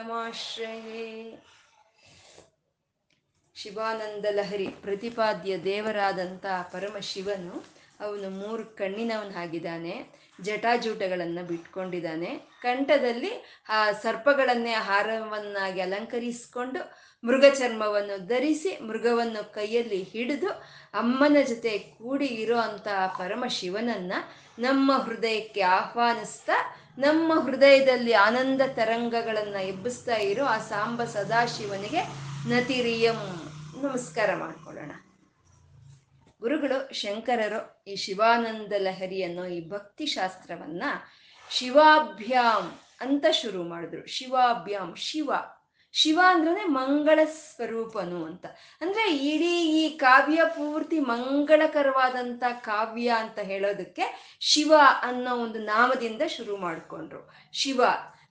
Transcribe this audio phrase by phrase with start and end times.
[3.57, 7.55] ಶಿವಾನಂದ ಲಹರಿ ಪ್ರತಿಪಾದ್ಯ ದೇವರಾದಂಥ ಪರಮಶಿವನು
[8.02, 9.94] ಅವನು ಮೂರು ಕಣ್ಣಿನವನಾಗಿದ್ದಾನೆ
[10.42, 12.32] ಜಟಾಜೂಟಗಳನ್ನು ಬಿಟ್ಕೊಂಡಿದ್ದಾನೆ.
[12.62, 13.32] ಕಂಠದಲ್ಲಿ
[13.70, 16.82] ಆ ಸರ್ಪಗಳನ್ನೇ ಹಾರವನ್ನಾಗಿ ಅಲಂಕರಿಸಿಕೊಂಡು
[17.24, 20.50] ಮೃಗ ಚರ್ಮವನ್ನು ಧರಿಸಿ ಮೃಗವನ್ನು ಕೈಯಲ್ಲಿ ಹಿಡಿದು
[20.94, 22.58] ಅಮ್ಮನ ಜೊತೆ ಕೂಡಿ ಇರೋ
[23.18, 24.14] ಪರಮ ಶಿವನನ್ನ
[24.60, 26.58] ನಮ್ಮ ಹೃದಯಕ್ಕೆ ಆಹ್ವಾನಿಸ್ತಾ,
[26.98, 32.02] ನಮ್ಮ ಹೃದಯದಲ್ಲಿ ಆನಂದ ತರಂಗಗಳನ್ನು ಎಬ್ಬಿಸ್ತಾ ಇರೋ ಆ ಸಾಂಬ ಸದಾಶಿವನಿಗೆ
[32.50, 33.22] ನತಿರಿಯಂ.
[33.84, 34.92] ನಮಸ್ಕಾರ ಮಾಡ್ಕೊಳ್ಳೋಣ.
[36.42, 40.84] ಗುರುಗಳು ಶಂಕರರು ಈ ಶಿವಾನಂದ ಲಹರಿ ಅನ್ನೋ ಈ ಭಕ್ತಿ ಶಾಸ್ತ್ರವನ್ನ
[41.50, 44.06] ಶಿವಾಭ್ಯಾಮ್ ಅಂತ ಶುರು ಮಾಡಿದ್ರು.
[44.06, 45.32] ಶಿವಾಭ್ಯಾಮ್ ಶಿವ.
[45.92, 48.46] ಶಿವ ಅಂದ್ರೆ ಮಂಗಳ ಸ್ವರೂಪನು ಅಂತ.
[48.82, 57.30] ಅಂದ್ರೆ ಇಡೀ ಈ ಕಾವ್ಯ ಪೂರ್ತಿ ಮಂಗಳಕರವಾದಂತ ಕಾವ್ಯ ಅಂತ ಹೇಳೋದಕ್ಕೆ ಶಿವ ಅನ್ನೋ ಒಂದು ನಾಮದಿಂದ ಶುರು ಮಾಡಿಕೊಂಡ್ರು.
[57.54, 57.82] ಶಿವ.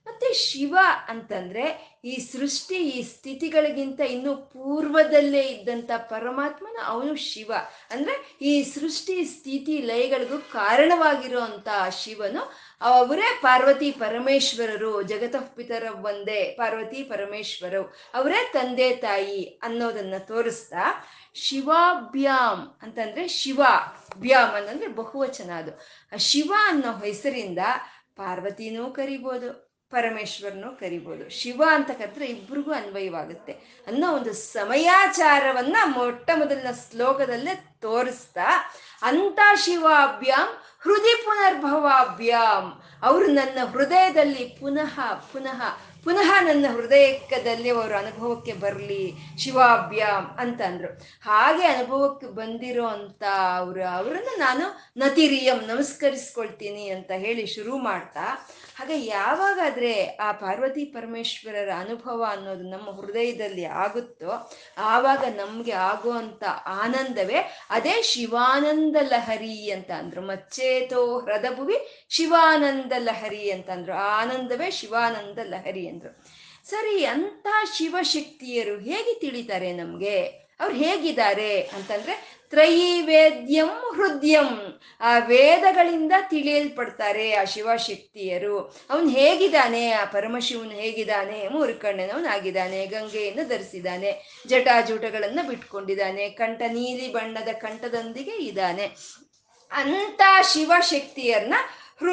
[0.05, 7.51] ಮತ್ತೆ ಶಿವ ಅಂತಂದ್ರೆ ಈ ಸೃಷ್ಟಿ, ಈ ಸ್ಥಿತಿಗಳಿಗಿಂತ ಇನ್ನು ಪೂರ್ವದಲ್ಲೇ ಇದ್ದಂತ ಪರಮಾತ್ಮನ ಅವನು ಶಿವ.
[7.91, 12.51] ಅಂದ್ರೆ ಈ ಸೃಷ್ಟಿ, ಸ್ಥಿತಿ, ಲಯಗಳಿಗೂ ಕಾರಣವಾಗಿರೋ ಅಂತ ಶಿವನು
[12.81, 17.83] ಅವರೇ ಪಾರ್ವತಿ ಪರಮೇಶ್ವರರು, ಜಗತಃ ಪಿತರ ಒಂದೇ ಪಾರ್ವತಿ ಪರಮೇಶ್ವರರು.
[18.13, 23.61] ಅವರೇ ತಂದೆ, ತಾಯಿ ಅನ್ನೋದನ್ನ ತೋರಿಸ್ತಾ ಶಿವಾಭ್ಯಾಮ್ ಅಂತಂದ್ರೆ ಶಿವ,
[24.17, 25.71] ಭ್ಯಾಮ್ ಅಂತಂದ್ರೆ ಬಹುವಚನ ಅದು.
[26.17, 27.59] ಶಿವ ಅನ್ನೋ ಹೆಸರಿಂದ
[28.15, 31.25] ಪಾರ್ವತಿನೂ ಕರಿಬೋದು ಪರಮೇಶ್ವರನು ಕರಿಬೋದು.
[31.39, 33.53] ಶಿವ ಅಂತ ಕರೆದ್ರೆ ಇಬ್ರಿಗೂ ಅನ್ವಯವಾಗುತ್ತೆ.
[33.87, 38.49] ಅನ್ನೋ ಒಂದು ಸಮಯಾಚಾರವನ್ನ ಮೊಟ್ಟ ಮೊದಲಿನ ಶ್ಲೋಕದಲ್ಲೇ ತೋರಿಸ್ತಾ,
[39.01, 40.53] ಅಂತ ಶಿವಾಭ್ಯಾಮ್
[40.83, 42.69] ಹೃದಯ ಪುನರ್ಭವಾಭ್ಯಾಮ್
[43.03, 44.95] ಅವರು ನನ್ನ ಹೃದಯದಲ್ಲಿ ಪುನಃ
[45.33, 45.61] ಪುನಃ
[46.03, 49.03] ಪುನಃ ನನ್ನ ಹೃದಯಕ್ಕದಲ್ಲಿ ಅವರು ಅನುಭವಕ್ಕೆ ಬರಲಿ
[49.39, 50.89] ಶಿವಾಭ್ಯಾಮ್ ಅಂತ ಅಂದ್ರು.
[51.23, 53.23] ಹಾಗೆ ಅನುಭವಕ್ಕೆ ಬಂದಿರೋ ಅಂತ
[53.57, 54.65] ಅವರು, ಅವರನ್ನು ನಾನು
[54.97, 58.25] ನತಿರಿಯಂ ನಮಸ್ಕರಿಸ್ಕೊಳ್ತೀನಿ ಅಂತ ಹೇಳಿ ಶುರು ಮಾಡ್ತಾ
[58.81, 68.01] ಹಾಗೆ ಯಾವಾಗಾದ್ರೆ ಆ ಪಾರ್ವತಿ ಪರಮೇಶ್ವರರ ಅನುಭವ ಅನ್ನೋದು ನಮ್ಮ ಹೃದಯದಲ್ಲಿ ಆಗುತ್ತೋ, ಆವಾಗ ನಮ್ಗೆ ಆಗುವಂತ ಆನಂದವೇ ಅದೇ
[68.01, 70.21] ಶಿವಾನಂದ ಲಹರಿ ಅಂತ ಅಂದ್ರು.
[70.21, 73.93] ಮಚ್ಚೇತೋ ಹೃದಭುವಿ ಶಿವಾನಂದ ಲಹರಿ ಅಂತ ಅಂದ್ರು.
[73.93, 76.25] ಆನಂದವೇ ಶಿವಾನಂದ ಲಹರಿ ಅಂದ್ರು.
[76.69, 80.21] ಸರಿ ಅಂತ ಶಿವಶಕ್ತಿಯರು ಹೇಗೆ ತಿಳಿತಾರೆ ನಮ್ಗೆ?
[80.59, 84.79] ಅವ್ರು ಹೇಗಿದ್ದಾರೆ ಅಂತಂದ್ರೆ ತ್ರಯಿ ವೇದ್ಯಂ ಹೃದಯಂ.
[84.99, 88.59] ಆ ವೇದಗಳಿಂದ ತಿಳಿಯಲ್ಪಡ್ತಾರೆ ಆ ಶಿವಶಕ್ತಿಯರು.
[88.89, 89.91] ಅವನು ಹೇಗಿದ್ದಾನೆ?
[89.91, 91.47] ಆ ಪರಮಶಿವನು ಹೇಗಿದ್ದಾನೆ?
[91.47, 94.41] ಮೂರ್ಕಣ್ಣನವನಾಗಿದ್ದಾನೆ ಗಂಗೆಯನ್ನು ಧರಿಸಿದ್ದಾನೆ.
[94.47, 96.29] ಜಟಾಜೂಟಗಳನ್ನು ಬಿಟ್ಕೊಂಡಿದ್ದಾನೆ.
[96.29, 98.91] ಕಂಠ ನೀಲಿ ಬಣ್ಣದ ಕಂಠದೊಂದಿಗೆ ಇದ್ದಾನೆ.
[99.71, 100.21] ಅಂತ
[100.53, 101.53] ಶಿವಶಕ್ತಿಯರನ್ನ
[101.99, 102.11] ಹೃ,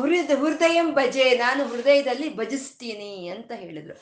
[0.00, 3.94] ಹೃದ, ಹೃದಯಂ ಭಜೆ, ನಾನು ಹೃದಯದಲ್ಲಿ ಭಜಿಸ್ತೀನಿ ಅಂತ ಹೇಳಿದ್ರು.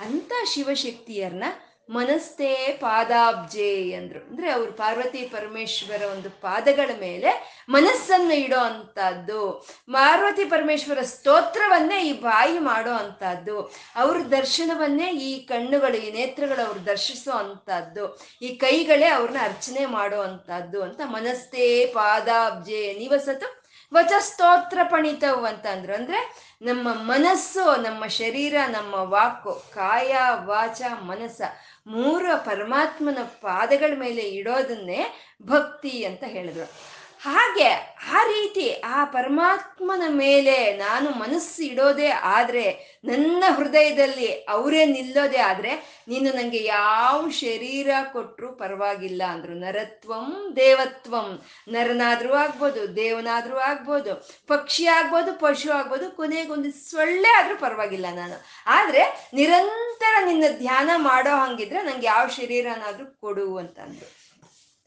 [0.00, 1.44] ಅಂತ ಶಿವಶಕ್ತಿಯರನ್ನ
[1.90, 4.18] ಮನಸ್ತೆ ಪಾದಾಬ್ಜೆ ಅಂದ್ರು.
[4.18, 12.58] ಅಂದ್ರೆ ಅವ್ರು ಪಾರ್ವತಿ ಪರಮೇಶ್ವರ ಒಂದು ಪಾದಗಳ ಮೇಲೆ ಮನಸ್ಸನ್ನು ಇಡೋ ಅಂತದ್ದು ಪಾರ್ವತಿ ಪರಮೇಶ್ವರ ಸ್ತೋತ್ರವನ್ನೇ ಈ ಬಾಯಿ
[12.58, 19.86] ಮಾಡೋ ಅಂತದ್ದು ಅವ್ರ ದರ್ಶನವನ್ನೇ ಈ ಕಣ್ಣುಗಳು, ಈ ನೇತ್ರಗಳು ಅವ್ರು ದರ್ಶಿಸೋ ಅಂತದ್ದು ಈ ಕೈಗಳೇ ಅವ್ರನ್ನ ಅರ್ಚನೆ
[19.86, 23.64] ಮಾಡೋ ಅಂತದ್ದು ಅಂತ ಮನಸ್ತೆ ಪಾದಾಬ್ಜೆ ನಿವಸತು
[23.94, 25.94] ವಚಸ್ತೋತ್ರ ಪಣಿತವು ಅಂತ ಅಂದ್ರು.
[25.94, 31.40] ಅಂದ್ರೆ ನಮ್ಮ ಮನಸ್ಸು, ನಮ್ಮ ಶರೀರ, ನಮ್ಮ ವಾಕು, ಕಾಯ, ವಾಚ, ಮನಸ್ಸ
[31.86, 35.00] ಮೂರು ಪರಮಾತ್ಮನ ಪಾದಗಳ ಮೇಲೆ ಇಡೋದನ್ನೇ
[35.42, 36.93] ಭಕ್ತಿ ಅಂತ ಹೇಳಿದ್ರು.
[37.24, 37.68] ಹಾಗೆ
[38.12, 46.32] ಆ ರೀತಿ ಆ ಪರಮಾತ್ಮನ ಮೇಲೆ ನಾನು ಮನಸ್ಸು ಇಡೋದೇ ಆದ್ರೆ, ನನ್ನ ಹೃದಯದಲ್ಲಿ ಅವರೇ ನಿಲ್ಲೋದೇ ಆದ್ರೆ, ನೀನು
[46.32, 49.54] ನನಗೆ ಯಾವ ಶರೀರ ಕೊಟ್ಟರು ಪರವಾಗಿಲ್ಲ ಅಂದ್ರು.
[49.54, 51.42] ನರತ್ವಂ, ದೇವತ್ವಂ.
[51.68, 58.34] ನರನಾದರೂ ಆಗ್ಬೋದು, ದೇವನಾದರೂ ಆಗ್ಬೋದು, ಪಕ್ಷಿ ಆಗ್ಬೋದು, ಪಶು ಆಗ್ಬೋದು ಕೊನೆಗೊಂದು ಸೊಳ್ಳೆ ಆದರೂ ಪರವಾಗಿಲ್ಲ ನಾನು.
[58.66, 64.23] ಆದ್ರೆ ನಿರಂತರ ನಿನ್ನ ಧ್ಯಾನ ಮಾಡೋ ಹಂಗಿದ್ರೆ ನಂಗೆ ಯಾವ ಶರೀರನಾದರೂ ಕೊಡು ಅಂತಂದ್ರು.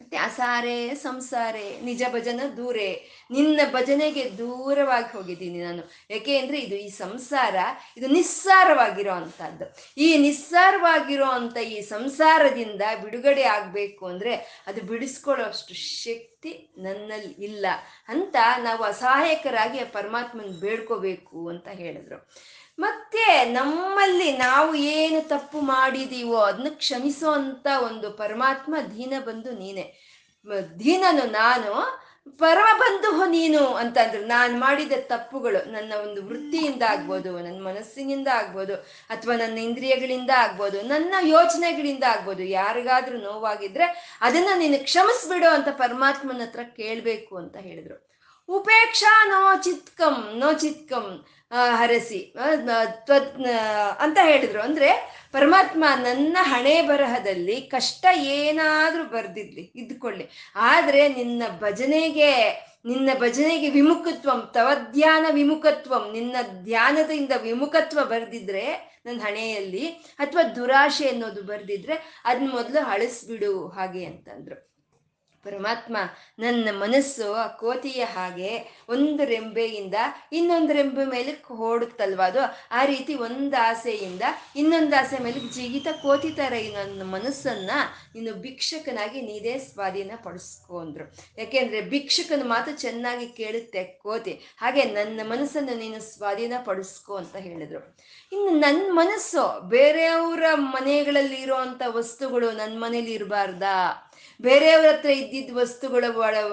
[0.10, 2.90] ತ್ಯಾಸಾರೆ ಸಂಸಾರೆ, ನಿಜ ಭಜನ ದೂರೆ.
[3.32, 5.84] ನಿನ್ನ ಭಜನೆಗೆ ದೂರವಾಗಿ ಹೋಗಿದ್ದೀನಿ ನಾನು.
[6.12, 7.56] ಯಾಕೆ ಅಂದ್ರೆ ಇದು ಈ ಸಂಸಾರ,
[7.98, 9.66] ಇದು ನಿಸ್ಸಾರವಾಗಿರೋ ಅಂಥದ್ದು
[9.98, 14.36] ಈ ನಿಸ್ಸಾರವಾಗಿರೋ ಅಂತ ಈ ಸಂಸಾರದಿಂದ ಬಿಡುಗಡೆ ಆಗಬೇಕು ಅಂದ್ರೆ
[14.68, 17.66] ಅದು ಬಿಡಿಸ್ಕೊಳ್ಳೋ ಅಷ್ಟು ಶಕ್ತಿ ನನ್ನಲ್ಲಿ ಇಲ್ಲ
[18.10, 22.18] ಅಂತ ನಾವು ಅಸಹಾಯಕರಾಗಿ ಪರಮಾತ್ಮನ ಬೇಡ್ಕೋಬೇಕು ಅಂತ ಹೇಳಿದ್ರು.
[22.80, 29.86] ಮತ್ತೆ ನಮ್ಮಲ್ಲಿ ನಾವು ಏನು ತಪ್ಪು ಮಾಡಿದೀವೋ ಅದನ್ನ ಕ್ಷಮಿಸೋ ಅಂತ ಒಂದು ಪರಮಾತ್ಮ ದೀನ ಬಂದು ನೀನೆ.
[30.82, 31.72] ದೀನನು ನಾನು
[32.40, 34.22] ಪರಮ ಬಂಧು ನೀನು ಅಂತಂದ್ರು.
[34.26, 38.76] ನಾನು ಮಾಡಿದ ತಪ್ಪುಗಳು ನನ್ನ ಒಂದು ವೃತ್ತಿಯಿಂದ ಆಗ್ಬೋದು, ನನ್ನ ಮನಸ್ಸಿನಿಂದ ಆಗ್ಬೋದು,
[39.14, 42.44] ಅಥವಾ ನನ್ನ ಇಂದ್ರಿಯಗಳಿಂದ ಆಗ್ಬೋದು, ನನ್ನ ಯೋಚನೆಗಳಿಂದ ಆಗ್ಬೋದು.
[42.60, 43.88] ಯಾರಿಗಾದ್ರೂ ನೋವಾಗಿದ್ರೆ
[44.22, 47.98] ಅದನ್ನ ನೀನು ಕ್ಷಮಿಸ್ಬಿಡು ಅಂತ ಪರಮಾತ್ಮನ ಹತ್ರ ಕೇಳಬೇಕು ಅಂತ ಹೇಳಿದ್ರು.
[48.48, 51.26] ಉಪೇಕ್ಷಾ ನೋ ಚಿತ್ಕಂ ನೋ ಚಿತ್ಕಂ
[51.72, 52.20] ಹರಸಿ.
[54.00, 54.62] ಅಂತ ಹೇಳಿದ್ರು.
[54.62, 54.90] ಅಂದ್ರೆ
[55.32, 60.30] ಪರಮಾತ್ಮ ನನ್ನ ಹಣೆ ಬರಹದಲ್ಲಿ ಕಷ್ಟ ಏನಾದ್ರೂ ಬರ್ದಿದ್ಲಿ, ಇದ್ಕೊಳ್ಳಿ.
[60.56, 62.32] ಆದ್ರೆ ನಿನ್ನ ಭಜನೆಗೆ
[62.86, 68.66] ನಿನ್ನ ಭಜನೆಗೆ ವಿಮುಖತ್ವಂ ತವಧ್ಯಾನ ವಿಮುಖತ್ವಂ, ನಿನ್ನ ಧ್ಯಾನದಿಂದ ವಿಮುಖತ್ವ ಬರ್ದಿದ್ರೆ,
[69.06, 69.88] ನನ್ನ ಹಣೆಯಲ್ಲಿ,
[70.20, 74.77] ಅಥವಾ ದುರಾಶೆ ಅನ್ನೋದು ಬರ್ದಿದ್ರೆ ಅದನ್ನ ಮೊದಲು ಅಳಿಸ್ಬಿಡು ಹಾಗೆ ಅಂತಂದ್ರು.
[75.44, 75.98] ಪರಮಾತ್ಮ
[76.40, 79.94] ನನ್ನ ಮನಸ್ಸು ಆ ಕೋತಿಯ ಹಾಗೆ ಒಂದು ರೆಂಬೆಯಿಂದ
[80.32, 82.22] ಇನ್ನೊಂದು ರೆಂಬೆ ಮೇಲೆ ಓಡುತ್ತಲ್ವ?
[82.22, 82.40] ಅದು
[82.72, 84.22] ಆ ರೀತಿ ಒಂದು ಆಸೆಯಿಂದ
[84.56, 87.72] ಇನ್ನೊಂದು ಆಸೆ ಮೇಲೆ ಜಿಗಿತ ಕೋತಿ ಥರ ನನ್ನ ಮನಸ್ಸನ್ನ
[88.16, 94.32] ನೀನು ಭಿಕ್ಷಕನಾಗಿ ನೀದೇ ಸ್ವಾಧೀನ ಪಡಿಸ್ಕೊ ಅಂದ್ರು ಯಾಕೆಂದ್ರೆ ಭಿಕ್ಷಕನ ಮಾತು ಚೆನ್ನಾಗಿ ಕೇಳುತ್ತೆ ಕೋತಿ.
[94.58, 97.98] ಹಾಗೆ ನನ್ನ ಮನಸ್ಸನ್ನು ನೀನು ಸ್ವಾಧೀನ ಪಡಿಸ್ಕೊ ಅಂತ ಹೇಳಿದ್ರು.
[98.32, 104.07] ಇನ್ನು ನನ್ನ ಮನಸ್ಸು ಬೇರೆಯವರ ಮನೆಗಳಲ್ಲಿ ಇರುವಂತ ವಸ್ತುಗಳು ನನ್ನ ಮನೇಲಿ ಇರಬಾರ್ದಾ?
[104.42, 106.06] ಬೇರೆಯವ್ರ ಹತ್ರ ಇದ್ದಿದ್ದ ವಸ್ತುಗಳ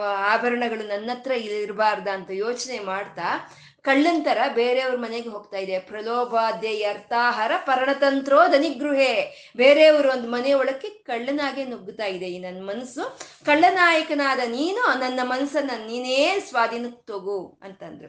[0.06, 3.50] ಆಭರಣಗಳು ನನ್ನ ಹತ್ರ ಇರಬಾರ್ದ ಅಂತ ಯೋಚನೆ ಮಾಡ್ತಾ
[3.82, 5.78] ಕಳ್ಳಂತರ ಬೇರೆಯವ್ರ ಮನೆಗೆ ಹೋಗ್ತಾ ಇದೆ.
[5.78, 12.26] ಪ್ರಲೋಭಾದ್ಯ ಅರ್ಥಾಹಾರ ಪರಣತಂತ್ರೋ ದನಿಗೃಹೆ ಬೇರೆಯವರು ಒಂದು ಮನೆ ಒಳಕ್ಕೆ ಕಳ್ಳನಾಗೆ ನುಗ್ಗುತ್ತಾ ಇದೆ.
[12.26, 18.08] ಈ ನನ್ನ ಮನಸ್ಸು ಕಳ್ಳನಾಯಕನಾದ ನೀನು, ನನ್ನ ಮನಸ್ಸನ್ನ ನೀನೇ ಸ್ವಾಧೀನಕ್ಕೆ ತಗೋ ಅಂತಂದ್ರು.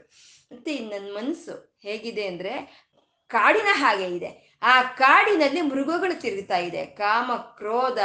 [0.52, 2.86] ಮತ್ತೆ ನನ್ನ ಮನಸ್ಸು ಹೇಗಿದೆ ಅಂದ್ರೆ
[3.28, 4.45] ಕಾಡಿನ ಹಾಗೆ ಇದೆ.
[4.66, 6.86] ಆ ಕಾಡಿನಲ್ಲಿ ಮೃಗಗಳು ತಿರುಗ್ತಾ ಇದೆ.
[6.86, 8.00] ಕಾಮ, ಕ್ರೋಧ,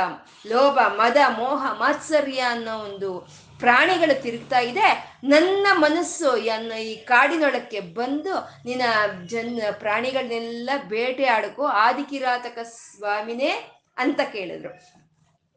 [0.46, 3.28] ಲೋಭ, ಮದ, ಮೋಹ, ಮಾತ್ಸರ್ಯ ಅನ್ನೋ ಒಂದು
[3.58, 5.18] ಪ್ರಾಣಿಗಳು ತಿರುಗ್ತಾ ಇದೆ.
[5.24, 8.34] ನನ್ನ ಮನಸ್ಸು ಎನ್ನ ಈ ಕಾಡಿನೊಳಕ್ಕೆ ಬಂದು
[8.64, 8.82] ನಿನ್ನ
[9.26, 15.00] ಜನ್ ಪ್ರಾಣಿಗಳನ್ನೆಲ್ಲ ಬೇಟೆ ಆಡಕೋ, ಆದಿಕಿರಾತಕ ಸ್ವಾಮಿನೇ ಅಂತ ಕೇಳಿದ್ರು.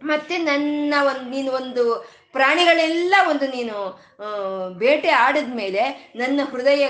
[0.04, 3.78] ಮತ್ತೆ ನನ್ನ ಒಂದು ನೀನು ಒಂದು ಪ್ರಾಣಿಗಳೆಲ್ಲ ಒಂದು ನೀನು
[4.80, 5.84] ಬೇಟೆ ಆಡಿದ್ಮೇಲೆ
[6.16, 6.84] ನನ್ನ ಹೃದಯ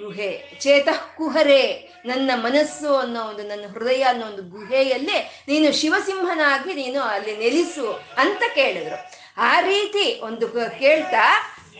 [0.00, 0.30] ಗುಹೆ,
[0.60, 1.64] ಚೇತ ಕುಹರೆ,
[2.06, 5.18] ನನ್ನ ಮನಸ್ಸು ಅನ್ನೋ ಒಂದು, ನನ್ನ ಹೃದಯ ಅನ್ನೋ ಒಂದು ಗುಹೆಯಲ್ಲಿ
[5.48, 8.98] ನೀನು ಶಿವಸಿಂಹನಾಗಿ ನೀನು ಅಲ್ಲಿ ನೆಲೆಸು ಅಂತ ಕೇಳಿದ್ರು.
[9.50, 10.46] ಆ ರೀತಿ ಒಂದು
[10.78, 11.26] ಕೇಳ್ತಾ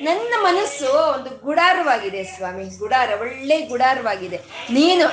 [0.01, 4.37] ನನ್ನ ಮನಸ್ಸು ಒಂದು ಗುಡಾರವಾಗಿದೆ ಸ್ವಾಮಿ, ಗುಡಾರ, ಒಳ್ಳೆ ಗುಡಾರವಾಗಿದೆ.
[4.71, 5.09] ನೀನು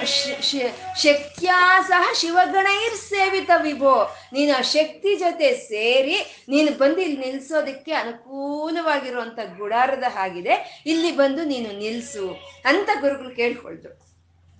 [0.95, 1.51] ಶಕ್ತಿಯ
[1.87, 4.09] ಸಹ ಶಿವಗಣೈರ್ ಸೇವಿತ ವಿಭೋ.
[4.33, 10.83] ನೀನು ಆ ಶಕ್ತಿ ಜೊತೆ ಸೇರಿ ನೀನು ಬಂದು ಇಲ್ಲಿ ನಿಲ್ಸೋದಕ್ಕೆ ಅನುಕೂಲವಾಗಿರುವಂತ ಗುಡಾರದ ಹಾಗಿದೆ.
[10.85, 12.27] ಇಲ್ಲಿ ಬಂದು ನೀನು ನಿಲ್ಸು
[12.65, 14.09] ಅಂತ ಗುರುಗಳು ಕೇಳ್ಕೊಳ್ತು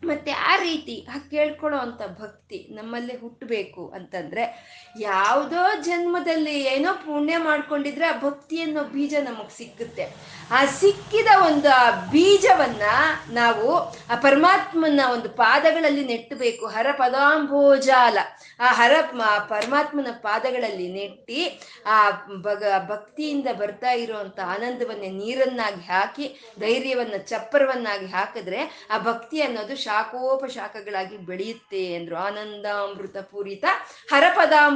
[0.03, 4.43] ಮತ್ತೆ ಆ ರೀತಿ ಆ ಕೇಳ್ಕೊಳ್ಳೋ ಅಂತ ಭಕ್ತಿ ನಮ್ಮಲ್ಲಿ ಹುಟ್ಟಬೇಕು ಅಂತಂದ್ರೆ
[4.97, 10.39] ಯಾವುದೋ ಜನ್ಮದಲ್ಲಿ ಏನೋ ಪುಣ್ಯ ಮಾಡ್ಕೊಂಡಿದ್ರೆ ಆ ಭಕ್ತಿ ಅನ್ನೋ ಬೀಜ ನಮಗ್ ಸಿಕ್ಕುತ್ತೆ.
[10.51, 12.81] ಆ ಸಿಕ್ಕಿದ ಒಂದು ಆ ಬೀಜವನ್ನ
[13.31, 13.77] ನಾವು
[14.09, 16.67] ಆ ಪರಮಾತ್ಮನ ಒಂದು ಪಾದಗಳಲ್ಲಿ ನೆಟ್ಟಬೇಕು.
[16.67, 18.17] ಹರ ಪದಾಂಭೋಜಾಲ.
[18.59, 18.91] ಆ ಹರ
[19.49, 22.09] ಪರಮಾತ್ಮನ ಪಾದಗಳಲ್ಲಿ ನೆಟ್ಟಿ ಆ
[22.41, 31.95] ಭಗ ಭಕ್ತಿಯಿಂದ ಬರ್ತಾ ಇರುವಂತ ಆನಂದವನ್ನೇ ನೀರನ್ನಾಗಿ ಹಾಕಿ, ಧೈರ್ಯವನ್ನ ಚಪ್ಪರವನ್ನಾಗಿ ಹಾಕಿದ್ರೆ ಆ ಭಕ್ತಿ ಅನ್ನೋದು ಶಾಖೋಪಶಾಖಗಳಾಗಿ ಬೆಳೆಯುತ್ತೆ
[31.95, 32.15] ಅಂದ್ರು.
[32.15, 33.65] ಆನಂದಾಮೃತ ಪೂರಿತ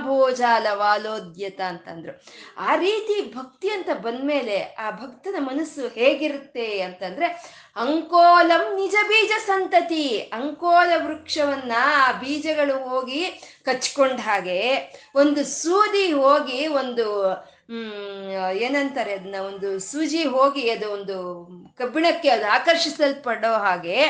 [0.03, 2.13] ಹರಪದಾಂಬೋಜಾಲ ವಾಲೋದ್ಯತ ಅಂತಂದ್ರು.
[2.57, 7.27] ಆ ರೀತಿ ಭಕ್ತಿ ಅಂತ ಬಂದ್ಮೇಲೆ ಆ ಭಕ್ತನ ಮನಸ್ಸು ಹೇಗಿರುತ್ತೆ ಅಂತಂದ್ರೆ,
[7.75, 11.74] ಅಂಕೋಲಂ ನಿಜ ಬೀಜ ಸಂತತಿ, ಅಂಕೋಲ ವೃಕ್ಷವನ್ನ
[12.07, 13.22] ಆ ಬೀಜಗಳು ಹೋಗಿ
[13.63, 14.60] ಕಚ್ಕೊಂಡ ಹಾಗೆ
[15.15, 17.07] ಒಂದು ಸೂದಿ ಹೋಗಿ ಒಂದು
[18.51, 21.46] ಏನಂತಾರೆ ಅದನ್ನ ಒಂದು ಸೂಜಿ ಹೋಗಿ ಅದು ಒಂದು
[21.77, 24.05] ಕಬ್ಬಿಣಕ್ಕೆ ಅದು ಆಕರ್ಷಿಸಲ್ಪಡೋ ಹಾಗೆ,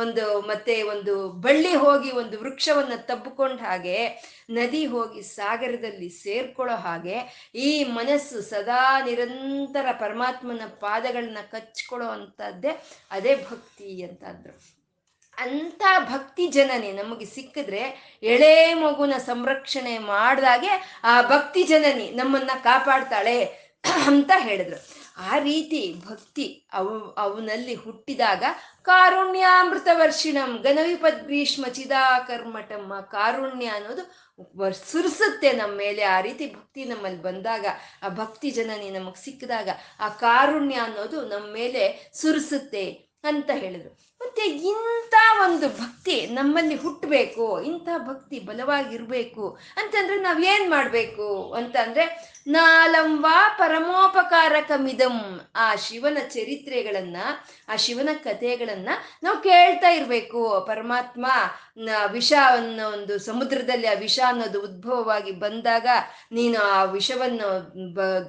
[0.00, 7.84] ಒಂದು ಮತ್ತೆ ಒಂದು ಬಳ್ಳಿ ಹೋಗಿ ಒಂದು ವೃಕ್ಷವನ್ನ ತಬ್ಬಿಕೊಂಡ ಹಾಗೆ, ನದಿ ಹೋಗಿ ಸಾಗರದಲ್ಲಿ ಸೇರ್ಕೊಳ್ಳೋ ಹಾಗೆ, ಈ
[7.84, 14.77] ಮನಸ್ಸು ಸದಾ ನಿರಂತರ ಪರಮಾತ್ಮನ ಪಾದಗಳನ್ನ ಕಚ್ಕೊಳ್ಳೋ ಅಂತದ್ದೇ ಅದೇ ಭಕ್ತಿ ಅಂತಂದ್ರು.
[15.38, 23.44] ಅಂಥ ಭಕ್ತಿ ಜನನಿ ನಮಗೆ ಸಿಕ್ಕಿದ್ರೆ ಎಳೆ ಮಗುನ ಸಂರಕ್ಷಣೆ ಮಾಡಿದಾಗೆ ಆ ಭಕ್ತಿ ಜನನಿ ನಮ್ಮನ್ನ ಕಾಪಾಡ್ತಾಳೆ
[24.06, 25.08] ಅಂತ ಹೇಳಿದ್ರು.
[25.20, 28.44] ಆ ರೀತಿ ಭಕ್ತಿ ಅವು, ಅವನಲ್ಲಿ ಹುಟ್ಟಿದಾಗ
[28.82, 34.04] ಕಾರುಣ್ಯಾಮೃತ ವರ್ಷಿಣಂ ಗಣವಿಪದ್ ಭೀಷ್ಮ ಚಿದಾಕರ್ಮಟಮ್ಮ ಕಾರುಣ್ಯ ಅನ್ನೋದು
[34.90, 37.66] ಸುರಿಸುತ್ತೆ ನಮ್ಮ ಮೇಲೆ ಆ ರೀತಿ ಭಕ್ತಿ ನಮ್ಮಲ್ಲಿ ಬಂದಾಗ,
[38.02, 39.68] ಆ ಭಕ್ತಿ ಜನನಿ ನಮಗೆ ಸಿಕ್ಕಿದಾಗ
[40.00, 42.90] ಆ ಕಾರುಣ್ಯ ಅನ್ನೋದು ನಮ್ಮ ಮೇಲೆ ಸುರಿಸುತ್ತೆ
[43.24, 44.07] ಅಂತ ಹೇಳಿದ್ರು.
[44.20, 49.44] ಮತ್ತೆ ಇಂಥ ಒಂದು ಭಕ್ತಿ ನಮ್ಮಲ್ಲಿ ಹುಟ್ಟಬೇಕು, ಇಂಥ ಭಕ್ತಿ ಬಲವಾಗಿರಬೇಕು
[49.76, 52.04] ಅಂತಂದ್ರೆ ನಾವೇನ್ ಮಾಡ್ಬೇಕು ಅಂತಂದ್ರೆ
[52.48, 53.26] ನಾಲಂಬ
[53.58, 55.16] ಪರಮೋಪಕಾರಕಮಿದಂ
[55.56, 57.16] ಆ ಶಿವನ ಚರಿತ್ರೆಗಳನ್ನ,
[57.68, 58.90] ಆ ಶಿವನ ಕಥೆಗಳನ್ನ
[59.22, 60.42] ನಾವು ಕೇಳ್ತಾ ಇರಬೇಕು.
[60.66, 61.26] ಪರಮಾತ್ಮ
[62.12, 65.88] ವಿಷ ಅನ್ನೋ ಒಂದು ಸಮುದ್ರದಲ್ಲಿ ಆ ವಿಷ ಅನ್ನೋದು ಉದ್ಭವವಾಗಿ ಬಂದಾಗ
[66.32, 67.50] ನೀನು ಆ ವಿಷವನ್ನು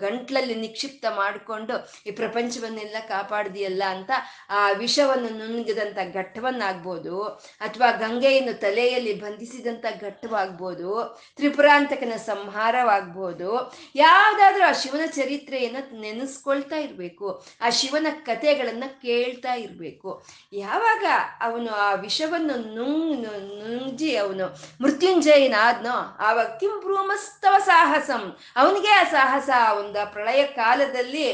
[0.04, 1.76] ಗಂಟ್ಲಲ್ಲಿ ನಿಕ್ಷಿಪ್ತ ಮಾಡಿಕೊಂಡು,
[2.08, 4.12] ಈ ಪ್ರಪಂಚವನ್ನೆಲ್ಲ ಕಾಪಾಡ್ದಿಯಲ್ಲ ಅಂತ
[4.60, 5.32] ಆ ವಿಷವನ್ನು
[5.80, 7.24] ನುಂಗಿದಂಥ ಘಟ್ಟವನ್ನಾಗ್ಬೋದು
[7.62, 18.08] ಅಥವಾ ಗಂಗೆಯನ್ನು ತಲೆಯಲ್ಲಿ ಬಂಧಿಸಿದಂತ ಘಟ್ಟವಾಗ್ಬೋದು, ತ್ರಿಪುರಾಂತಕನ ಸಂಹಾರವಾಗ್ಬೋದು, ಯಾವುದಾದ್ರೂ ಆ ಶಿವನ ಚರಿತ್ರೆಯನ್ನು ನೆನೆಸ್ಕೊಳ್ತಾ ಇರಬೇಕು, ಆ ಶಿವನ
[18.26, 20.24] ಕಥೆಗಳನ್ನ ಕೇಳ್ತಾ ಇರಬೇಕು.
[20.54, 21.06] ಯಾವಾಗ
[21.42, 23.28] ಅವನು ಆ ವಿಷವನ್ನು ನುಂಗ್
[23.60, 24.48] ನುಂಜಿ ಅವನು
[24.82, 28.38] ಮೃತ್ಯುಂಜಯನಾದ್ನೋ, ಆವಾಗ ಕಿಂ ಭ್ರೂಮಸ್ತವ ಸಾಹಸಂ.
[28.56, 31.28] ಅವನಿಗೆ ಆ ಸಾಹಸ ಒಂದು ಪ್ರಳಯ ಕಾಲದಲ್ಲಿ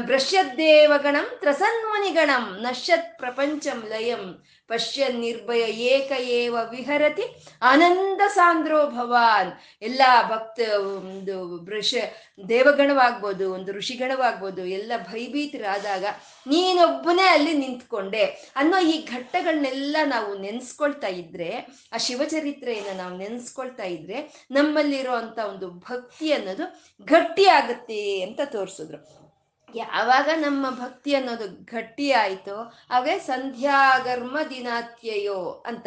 [0.00, 7.22] ಭ್ರಶ್ಯದ್ದೇವಗಣಂ ತ್ರಸನ್ಮುನಿಗಣಂ ನಶ್ಯತ್ ಪ್ರಪಂಚಂ ಲಯಂ ಪಶ್ಯ ನಿರ್ಭಯ ಏಕ ಏವ ವಿಹರತಿ.
[7.62, 9.52] ಆನಂದ ಸಾಂದ್ರೋ ಭವಾನ್.
[9.82, 11.94] ಎಲ್ಲ ಭಕ್ತ, ಒಂದು ವೃಷ
[12.48, 16.04] ದೇವಗಣವಾಗ್ಬೋದು, ಒಂದು ಋಷಿಗಣವಾಗ್ಬೋದು, ಎಲ್ಲ ಭಯಭೀತರಾದಾಗ
[16.46, 18.52] ನೀನೊಬ್ಬನೇ ಅಲ್ಲಿ ನಿಂತ್ಕೊಂಡೆ.
[18.56, 21.50] ಅನ್ನೋ ಈ ಘಟ್ಟಗಳನ್ನೆಲ್ಲ ನಾವು ನೆನ್ಸ್ಕೊಳ್ತಾ ಇದ್ರೆ,
[21.92, 29.21] ಆ ಶಿವಚರಿತ್ರೆಯನ್ನು ನಾವು ನೆನ್ಸ್ಕೊಳ್ತಾ ಇದ್ರೆ ನಮ್ಮಲ್ಲಿರೋ ಅಂತ ಒಂದು ಭಕ್ತಿ ಅನ್ನೋದು ಗಟ್ಟಿ ಆಗುತ್ತೆ ಅಂತ ತೋರಿಸಿದ್ರು.
[29.74, 35.86] ಯಾವಾಗ ನಮ್ಮ ಭಕ್ತಿ ಅನ್ನೋದು ಗಟ್ಟಿ ಹಾಗೆ ಸಂಧ್ಯಾಗರ್ಮ ದಿನಾತ್ಯಯೋ ಅಂತ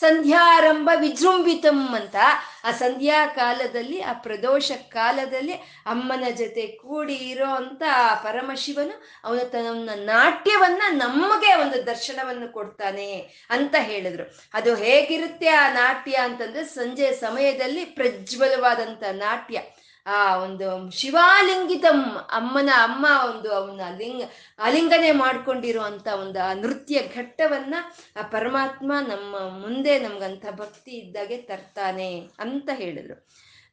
[0.00, 2.16] ಸಂಧ್ಯಾರಂಭ ವಿಜೃಂಭಿತಂ ಅಂತ
[2.64, 5.52] ಆ ಸಂಧ್ಯಾ ಕಾಲದಲ್ಲಿ, ಆ ಪ್ರದೋಷ ಕಾಲದಲ್ಲಿ
[5.86, 13.74] ಅಮ್ಮನ ಜೊತೆ ಕೂಡಿ ಇರೋ ಅಂತ ಆ ಪರಮಶಿವನು ಅವನು ತನ್ನ ನಾಟ್ಯವನ್ನ ನಮಗೆ ಒಂದು ದರ್ಶನವನ್ನು ಕೊಡ್ತಾನೆ ಅಂತ
[13.78, 14.40] ಹೇಳಿದ್ರು.
[14.54, 19.60] ಅದು ಹೇಗಿರುತ್ತೆ ಆ ನಾಟ್ಯ ಅಂತಂದ್ರೆ ಸಂಜೆ ಸಮಯದಲ್ಲಿ ಪ್ರಜ್ವಲವಾದಂತ ನಾಟ್ಯ.
[20.06, 22.00] ಆ ಒಂದು ಶಿವಾಲಿಂಗಿತಂ
[22.32, 24.22] ಅಮ್ಮನ ಅಮ್ಮ ಒಂದು ಅವನ ಲಿಂಗ,
[24.58, 27.74] ಅಲಿಂಗನೆ ಮಾಡ್ಕೊಂಡಿರುವಂತ ಒಂದು ಆ ನೃತ್ಯ ಘಟ್ಟವನ್ನ
[28.16, 33.16] ಆ ಪರಮಾತ್ಮ ನಮ್ಮ ಮುಂದೆ ನಮ್ಗಂತ ಭಕ್ತಿ ಇದ್ದಾಗೆ ತರ್ತಾನೆ ಅಂತ ಹೇಳಿದ್ರು.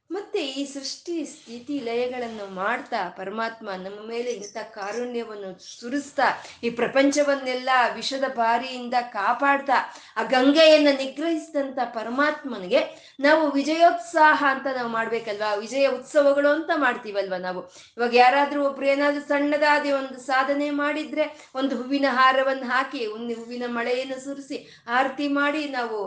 [0.10, 6.28] ಮತ್ತೆ ಈ ಸೃಷ್ಟಿ ಸ್ಥಿತಿ ಲಯಗಳನ್ನು ಮಾಡ್ತಾ ಪರಮಾತ್ಮ ನಮ್ಮ ಮೇಲೆ ಇಂಥ ಕಾರುಣ್ಯವನ್ನು ಸುರಿಸ್ತಾ
[6.64, 9.78] ಈ ಪ್ರಪಂಚವನ್ನೆಲ್ಲ ವಿಷದ ಬಾರಿಯಿಂದ ಕಾಪಾಡ್ತಾ
[10.18, 12.82] ಆ ಗಂಗೆಯನ್ನು ನಿಗ್ರಹಿಸಿದಂಥ ಪರಮಾತ್ಮನಿಗೆ
[13.20, 15.56] ನಾವು ವಿಜಯೋತ್ಸಾಹ ಅಂತ ನಾವು ಮಾಡ್ಬೇಕಲ್ವಾ?
[15.56, 17.64] ವಿಜಯ ಉತ್ಸವಗಳು ಅಂತ ಮಾಡ್ತೀವಲ್ವ ನಾವು?
[17.98, 24.20] ಇವಾಗ ಯಾರಾದರೂ ಒಬ್ರು ಏನಾದರೂ ಸಣ್ಣದಾದ ಒಂದು ಸಾಧನೆ ಮಾಡಿದ್ರೆ ಒಂದು ಹೂವಿನ ಹಾರವನ್ನು ಹಾಕಿ ಒಂದು ಹೂವಿನ ಮಳೆಯನ್ನು
[24.24, 26.00] ಸುರಿಸಿ ಆರತಿ ಮಾಡಿ ನಾವು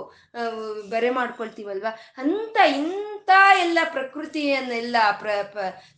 [0.90, 1.92] ಬರೆ ಮಾಡ್ಕೊಳ್ತೀವಲ್ವಾ?
[2.18, 2.56] ಅಂತ
[3.26, 5.28] ಇಂಥ ಎಲ್ಲ ಪ್ರಕೃತಿಯನ್ನೆಲ್ಲ ಪ್ರ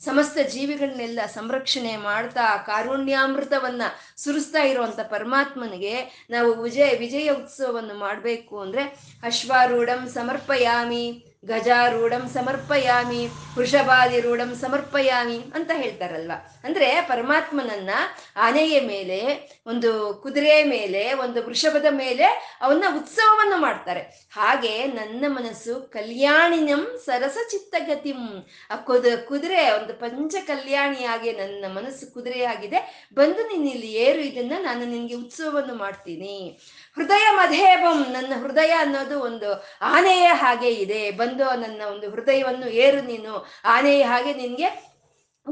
[0.05, 3.83] ಸಮಸ್ತ ಜೀವಿಗಳನ್ನೆಲ್ಲ ಸಂರಕ್ಷಣೆ ಮಾಡ್ತಾ ಕಾರುಣ್ಯಾಮೃತವನ್ನ
[4.17, 8.85] ಸುರಿಸ್ತಾ ಇರುವಂತ ಪರಮಾತ್ಮನಿಗೆ ನಾವು ವಿಜಯ ವಿಜಯ ಉತ್ಸವವನ್ನು ಮಾಡಬೇಕು ಅಂದ್ರೆ
[9.23, 11.28] ಅಶ್ವಾರೂಢಂ ಸಮರ್ಪಯಾಮಿ.
[11.45, 13.27] ಗಜಾರೂಢಂ ಸಮರ್ಪಯಾಮಿ,
[13.59, 16.33] ವೃಷಭಾದಿರೂಢಂ ಸಮರ್ಪಯಾಮಿ ಅಂತ ಹೇಳ್ತಾರಲ್ವ?
[16.65, 17.91] ಅಂದ್ರೆ ಪರಮಾತ್ಮನನ್ನ
[18.37, 19.21] ಆನೆಯ ಮೇಲೆ,
[19.67, 24.01] ಒಂದು ಕುದುರೆ ಮೇಲೆ, ಒಂದು ವೃಷಭದ ಮೇಲೆ ಅವನ್ನ ಉತ್ಸವವನ್ನು ಮಾಡ್ತಾರೆ.
[24.31, 33.09] ಹಾಗೆ ನನ್ನ ಮನಸ್ಸು ಕಲ್ಯಾಣಿನಂ ಸರಸ ಚಿತ್ತಗತಿಂ ಆ ಕುದ, ಕುದುರೆ, ಒಂದು ಪಂಚ ಕಲ್ಯಾಣಿಯಾಗಿ ನನ್ನ ಮನಸ್ಸು ಕುದುರೆಯಾಗಿದೆ.
[33.15, 36.59] ಬಂದು ನೀನು ಇಲ್ಲಿ ಏರು, ಇದನ್ನ ನಾನು ನಿನಗೆ ಉತ್ಸವವನ್ನು ಮಾಡ್ತೀನಿ.
[36.99, 39.49] ಹೃದಯ ಮಧೇಬಂ, ನನ್ನ ಹೃದಯ ಅನ್ನೋದು ಒಂದು
[39.81, 41.11] ಆನೆಯ ಹಾಗೆ ಇದೆ.
[41.11, 43.47] ಬಂದು ನನ್ನ ಒಂದು ಹೃದಯವನ್ನು ಏರು ನೀನು.
[43.65, 44.88] ಆನೆಯ ಹಾಗೆ ನಿನ್ಗೆ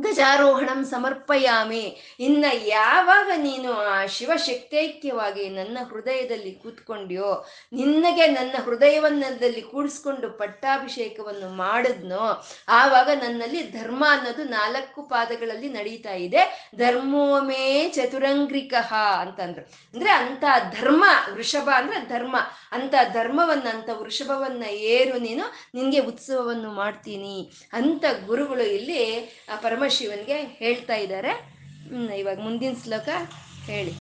[0.01, 2.17] ಗಜಾರೋಹಣಂ ಸಮರ್ಪಯಾಮಿ.
[2.21, 13.11] ಇನ್ನ ಯಾವಾಗ ನೀನು ಆ ಶಿವಶಕ್ತೈಕ್ಯವಾಗಿ ನನ್ನ ಹೃದಯದಲ್ಲಿ ಕೂತ್ಕೊಂಡ್ಯೋ, ನಿನ್ನಗೆ ನನ್ನ ಹೃದಯವನ್ನದಲ್ಲಿ ಕೂಡಿಸ್ಕೊಂಡು ಪಟ್ಟಾಭಿಷೇಕವನ್ನು ಮಾಡಿದ್ನೋ, ಆವಾಗ
[13.11, 16.71] ನನ್ನಲ್ಲಿ ಧರ್ಮ ಅನ್ನೋದು ನಾಲ್ಕು ಪಾದಗಳಲ್ಲಿ ನಡೀತಾ ಇದೆ.
[16.77, 19.63] ಧರ್ಮೋಮೇ ಚತುರಂಗ್ರಿಕಃ ಅಂತಂದ್ರು.
[19.95, 20.45] ಅಂದ್ರೆ ಅಂತ
[20.81, 22.37] ಧರ್ಮ, ವೃಷಭ ಅಂದ್ರೆ ಧರ್ಮ.
[22.73, 27.53] ಅಂತ ಧರ್ಮವನ್ನ, ಅಂತ ವೃಷಭವನ್ನ ಏರು ನೀನು, ನಿನ್ಗೆ ಉತ್ಸವವನ್ನು ಮಾಡ್ತೀನಿ.
[27.73, 29.17] ಅಂತ ಗುರುಗಳು ಇಲ್ಲಿ
[29.63, 31.57] ಪರಮ ಶಿವನ್ಗೆ ಹೇಳ್ತಾ ಇದ್ದಾರೆ.
[32.17, 33.09] ಇವಾಗ ಮುಂದಿನ ಶ್ಲೋಕ
[33.65, 34.06] ಹೇಳಿ.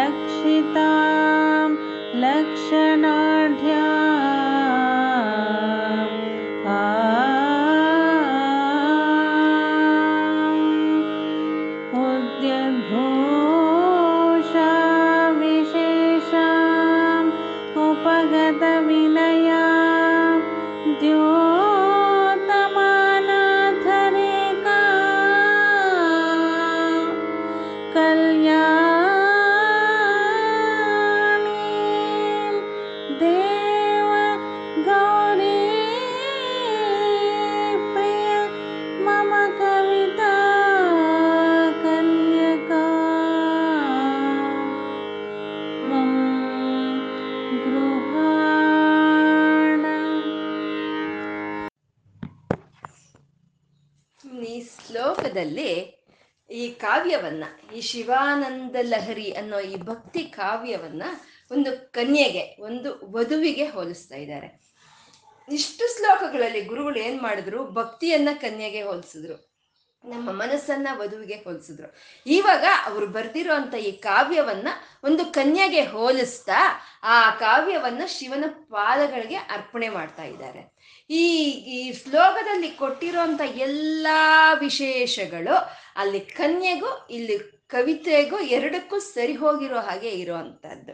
[0.00, 1.74] लक्षितां
[2.20, 3.99] लक्षणाढ्या
[57.00, 57.44] ಕಾವ್ಯವನ್ನ,
[57.76, 61.02] ಈ ಶಿವಾನಂದ ಲಹರಿ ಅನ್ನೋ ಈ ಭಕ್ತಿ ಕಾವ್ಯವನ್ನ
[61.50, 64.60] ಒಂದು ಕನ್ಯೆಗೆ, ಒಂದು ವಧುವಿಗೆ ಹೋಲಿಸ್ತಾ ಇದ್ದಾರೆ.
[65.52, 67.70] ಇಷ್ಟು ಶ್ಲೋಕಗಳಲ್ಲಿ ಗುರುಗಳು ಏನ್ ಮಾಡಿದ್ರು?
[67.70, 69.50] ಭಕ್ತಿಯನ್ನ ಕನ್ಯೆಗೆ ಹೋಲಿಸಿದ್ರು.
[70.04, 71.96] ನಮ್ಮ ಮನಸ್ಸನ್ನ ವಧುವಿಗೆ ಹೋಲಿಸಿದ್ರು.
[72.26, 74.68] ಇವಾಗ ಅವರು ಬರ್ದಿರೋ ಈ ಕಾವ್ಯವನ್ನ
[75.04, 80.72] ಒಂದು ಕನ್ಯೆಗೆ ಹೋಲಿಸ್ತಾ ಆ ಕಾವ್ಯವನ್ನ ಶಿವನ ಪಾದಗಳಿಗೆ ಅರ್ಪಣೆ ಮಾಡ್ತಾ ಇದ್ದಾರೆ.
[81.10, 85.56] ಈ ಈ ಶ್ಲೋಕದಲ್ಲಿ ಕೊಟ್ಟಿರುವಂತ ಎಲ್ಲಾ ವಿಶೇಷಗಳು
[85.96, 87.38] ಅಲ್ಲಿ ಕನ್ಯೆಗೂ, ಇಲ್ಲಿ
[87.68, 90.92] ಕವಿತೆಗೂ ಎರಡಕ್ಕೂ ಸರಿ ಹೋಗಿರೋ ಹಾಗೆ ಇರುವಂತಹದ್ದು.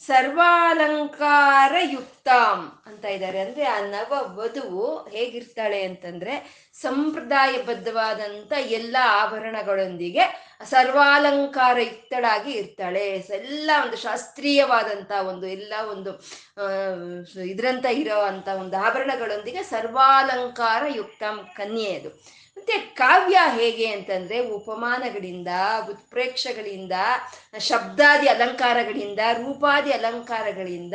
[0.00, 3.40] ಸರ್ವಾಲಂಕಾರ ಯುಕ್ತಾಂ ಅಂತ ಇದ್ದಾರೆ.
[3.40, 6.34] ಅಂದ್ರೆ ಆ ನವ ವಧುವು ಹೇಗಿರ್ತಾಳೆ ಅಂತಂದ್ರೆ
[6.74, 13.08] ಸಂಪ್ರದಾಯಬದ್ಧವಾದಂತ ಎಲ್ಲ ಆಭರಣಗಳೊಂದಿಗೆ ಸರ್ವಾಲಂಕಾರ ಯುಕ್ತಳಾಗಿ ಇರ್ತಾಳೆ.
[13.34, 16.24] ಎಲ್ಲ ಒಂದು ಶಾಸ್ತ್ರೀಯವಾದಂತ ಒಂದು, ಎಲ್ಲ ಒಂದು
[17.40, 21.22] ಇದ್ರಂತ ಇರೋ ಅಂತ ಒಂದು ಆಭರಣಗಳೊಂದಿಗೆ ಸರ್ವಾಲಂಕಾರ ಯುಕ್ತ
[21.56, 22.42] ಕನ್ಯೆ ಅದು.
[22.56, 25.48] ಮತ್ತೆ ಕಾವ್ಯ ಹೇಗೆ ಅಂತಂದ್ರೆ ಉಪಮಾನಗಳಿಂದ,
[25.90, 26.92] ಉತ್ಪ್ರೇಕ್ಷಗಳಿಂದ,
[27.58, 30.94] ಶಬ್ದಾದಿ ಅಲಂಕಾರಗಳಿಂದ, ರೂಪಾದಿ ಅಲಂಕಾರಗಳಿಂದ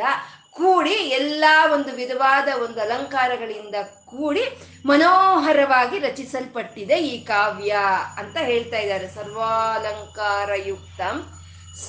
[0.58, 3.76] ಕೂಡಿ ಎಲ್ಲ ಒಂದು ವಿಧವಾದ ಒಂದು ಅಲಂಕಾರಗಳಿಂದ
[4.10, 4.44] ಕೂಡಿ
[4.86, 7.72] ಮನೋಹರವಾಗಿ ರಚಿಸಲ್ಪಟ್ಟಿದೆ ಈ ಕಾವ್ಯ
[8.20, 9.08] ಅಂತ ಹೇಳ್ತಾ ಇದ್ದಾರೆ.
[9.14, 11.18] ಸರ್ವಾಲಂಕಾರ ಯುಕ್ತಂ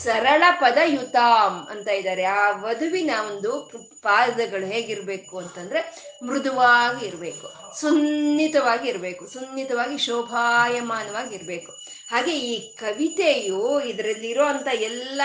[0.03, 2.23] ಸರಳ ಪದಯುತಾಂ ಅಂತ ಇದ್ದಾರೆ.
[2.39, 3.51] ಆ ವಧುವಿನ ಒಂದು
[4.03, 5.79] ಪಾದಗಳು ಹೇಗಿರ್ಬೇಕು ಅಂತಂದ್ರೆ
[6.27, 7.47] ಮೃದುವಾಗಿ ಇರಬೇಕು,
[7.79, 11.71] ಸುನ್ನಿತವಾಗಿ ಇರಬೇಕು, ಸುನ್ನಿತವಾಗಿ ಶೋಭಾಯಮಾನವಾಗಿ ಇರಬೇಕು.
[12.11, 15.21] ಹಾಗೆ ಈ ಕವಿತೆಯು ಇದರಲ್ಲಿರೋ ಅಂತ ಎಲ್ಲ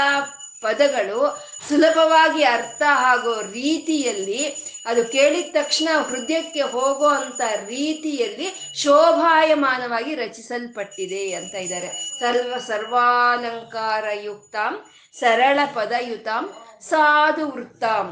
[0.64, 1.20] ಪದಗಳು
[1.68, 4.42] ಸುಲಭವಾಗಿ ಅರ್ಥ ಆಗೋ ರೀತಿಯಲ್ಲಿ,
[4.86, 8.48] ಅದು ಕೇಳಿದ ತಕ್ಷಣ ಹೃದಯಕ್ಕೆ ಹೋಗೋ ಅಂತ ರೀತಿಯಲ್ಲಿ
[8.82, 11.90] ಶೋಭಾಯಮಾನವಾಗಿ ರಚಿಸಲ್ಪಟ್ಟಿದೆ ಅಂತ ಇದ್ದಾರೆ.
[12.20, 14.74] ಸರ್ವ ಸರ್ವಾಲಂಕಾರ ಯುಕ್ತಾಂ
[15.14, 16.44] ಸರಳ ಪದಯುತಾಂ
[16.90, 18.06] ಸಾಧು ವೃತ್ತಾಂ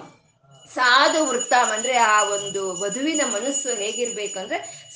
[0.70, 4.38] ಸಾಧು ವೃತ್ತಾಂ ಅಂದ್ರೆ ಆ ಒಂದು ವಧುವಿನ ಮನಸ್ಸು ಹೇಗಿರ್ಬೇಕು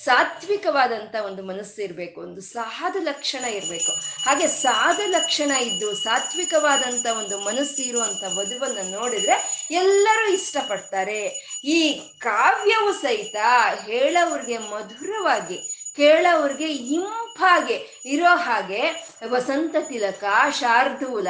[0.09, 3.93] ಅಂದ್ರೆ ಸಾತ್ವಿಕವಾದಂತ ಒಂದು ಮನಸ್ಸು ಇರಬೇಕು, ಒಂದು ಸಾಧು ಲಕ್ಷಣ ಇರಬೇಕು.
[4.25, 11.27] ಹಾಗೆ ಸಾಧ ಲಕ್ಷಣ ಇದ್ದು ಸಾತ್ವಿಕವಾದಂತ ಒಂದು ಮನಸ್ಸು ಇರುವಂತ ವಧುವನ್ನ ನೋಡಿದ್ರೆ ಎಲ್ಲರೂ ಇಷ್ಟಪಡ್ತಾರೆ.
[11.65, 13.37] ಈ ಕಾವ್ಯವು ಸಹಿತ
[13.85, 15.59] ಹೇಳೋವ್ರಿಗೆ ಮಧುರವಾಗಿ,
[15.97, 21.29] ಕೇಳೋವ್ರಿಗೆ ಇಂಪಾಗೆ ಇರೋ ಹಾಗೆ ವಸಂತ ತಿಲಕ, ಶಾರ್ದೂಲ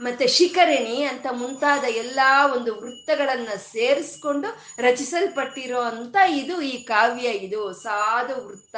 [0.00, 2.20] ಮತ್ತೆ ಶಿಖರಣಿ ಅಂತ ಮುಂತಾದ ಎಲ್ಲ
[2.54, 7.28] ಒಂದು ವೃತ್ತಗಳನ್ನ ಸೇರಿಸ್ಕೊಂಡು ರಚಿಸಲ್ಪಟ್ಟಿರೋ ಅಂತ ಇದು ಈ ಕಾವ್ಯ.
[7.28, 8.76] ಇದು ಸಾಧು ವೃತ್ತ.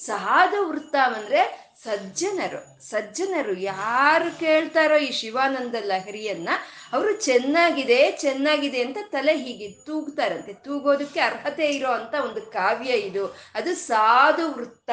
[0.00, 2.90] ಸಾಧು ವೃತ್ತ ಅಂದ್ರೆ ಸಜ್ಜನರು.
[2.90, 6.48] ಸಜ್ಜನರು ಯಾರು ಕೇಳ್ತಾರೋ ಈ ಶಿವಾನಂದ ಲಹರಿಯನ್ನ
[6.92, 10.52] ಅವರು ಚೆನ್ನಾಗಿದೆ ಚೆನ್ನಾಗಿದೆ ಅಂತ ತಲೆ ಹೀಗೆ ತೂಗ್ತಾರಂತೆ.
[10.52, 13.36] ತೂಗೋದಕ್ಕೆ ಅರ್ಹತೆ ಇರೋ ಅಂತ ಒಂದು ಕಾವ್ಯ ಇದು.
[13.54, 14.90] ಅದು ಸಾಧು ವೃತ್ತ.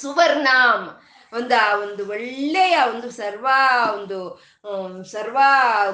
[0.00, 1.00] ಸುವರ್ಣಾಂ
[1.34, 3.46] ಒಂದು ಆ ಒಂದು ಒಳ್ಳೆಯ ಒಂದು ಸರ್ವ
[3.94, 4.18] ಒಂದು
[5.04, 5.38] ಸರ್ವ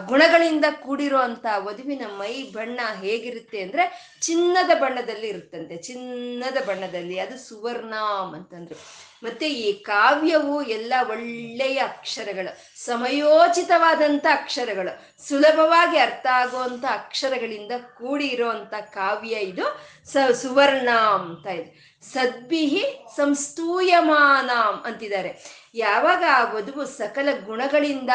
[0.06, 5.76] ಗುಣಗಳಿಂದ ಕೂಡಿರುವಂತ ವಧುವಿನ ಮೈ ಬಣ್ಣ ಹೇಗಿರುತ್ತೆ ಅಂದ್ರೆ ಚಿನ್ನದ ಬಣ್ಣದಲ್ಲಿ ಇರುತ್ತಂತೆ.
[5.76, 9.10] ಚಿನ್ನದ ಬಣ್ಣದಲ್ಲಿ, ಅದು ಸುವರ್ಣಾಮ್ ಅಂತಂದ್ರು.
[9.22, 19.28] ಮತ್ತೆ ಈ ಕಾವ್ಯವು ಎಲ್ಲ ಒಳ್ಳೆಯ ಅಕ್ಷರಗಳು ಸಮಯೋಚಿತವಾದಂಥ ಅಕ್ಷರಗಳು, ಸುಲಭವಾಗಿ ಅರ್ಥ ಆಗುವಂಥ ಅಕ್ಷರಗಳಿಂದ ಕೂಡಿ ಇರುವಂಥ ಕಾವ್ಯ
[19.28, 19.66] ಇದು.
[20.12, 21.89] ಸ ಸುವರ್ಣ ಅಂತ ಇದೆ.
[22.02, 22.84] ಸದ್ಭಿಹಿ
[23.16, 25.60] ಸಂಸ್ತೂಯಮಾನಾಂ ಅಂತಿದ್ದಾರೆ.
[25.74, 28.10] ಯಾವಾಗ ಆ ವಧುವು ಸಕಲ ಗುಣಗಳಿಂದ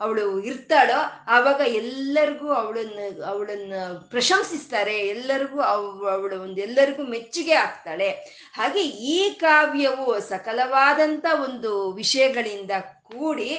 [0.00, 0.98] ಅವಳು ಇರ್ತಾಳೋ
[1.28, 4.98] ಆವಾಗ ಎಲ್ಲರಿಗೂ ಅವಳನ್ನು ಅವಳನ್ನು ಪ್ರಶಂಸಿಸ್ತಾರೆ.
[4.98, 8.10] ಎಲ್ಲರಿಗೂ ಅವಳು ಒಂದು ಎಲ್ಲರಿಗೂ ಮೆಚ್ಚುಗೆ ಆಗ್ತಾಳೆ.
[8.54, 13.52] ಹಾಗೆ ಈ ಕಾವ್ಯವು ಸಕಲವಾದಂಥ ಒಂದು ವಿಷಯಗಳಿಂದ ಕೂಡಿ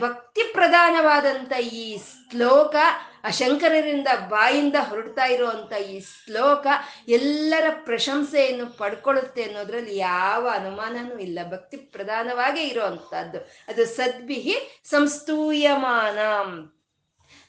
[0.00, 2.76] ಭಕ್ತಿ ಪ್ರಧಾನವಾದಂಥ ಈ ಶ್ಲೋಕ
[3.24, 6.66] ಆ ಶಂಕರರಿಂದ ಬಾಯಿಂದ ಹೊರಡ್ತಾ ಇರುವಂತ ಈ ಶ್ಲೋಕ
[7.08, 11.38] ಎಲ್ಲರ ಪ್ರಶಂಸೆಯನ್ನು ಪಡ್ಕೊಳ್ಳುತ್ತೆ ಅನ್ನೋದ್ರಲ್ಲಿ ಯಾವ ಅನುಮಾನನೂ ಇಲ್ಲ.
[11.50, 13.38] ಭಕ್ತಿ ಪ್ರಧಾನವಾಗಿ ಇರುವಂತಹದ್ದು.
[13.68, 16.18] ಅದು ಸದ್ಭಿಹಿ ಸಂಸ್ತೂಯಮಾನ.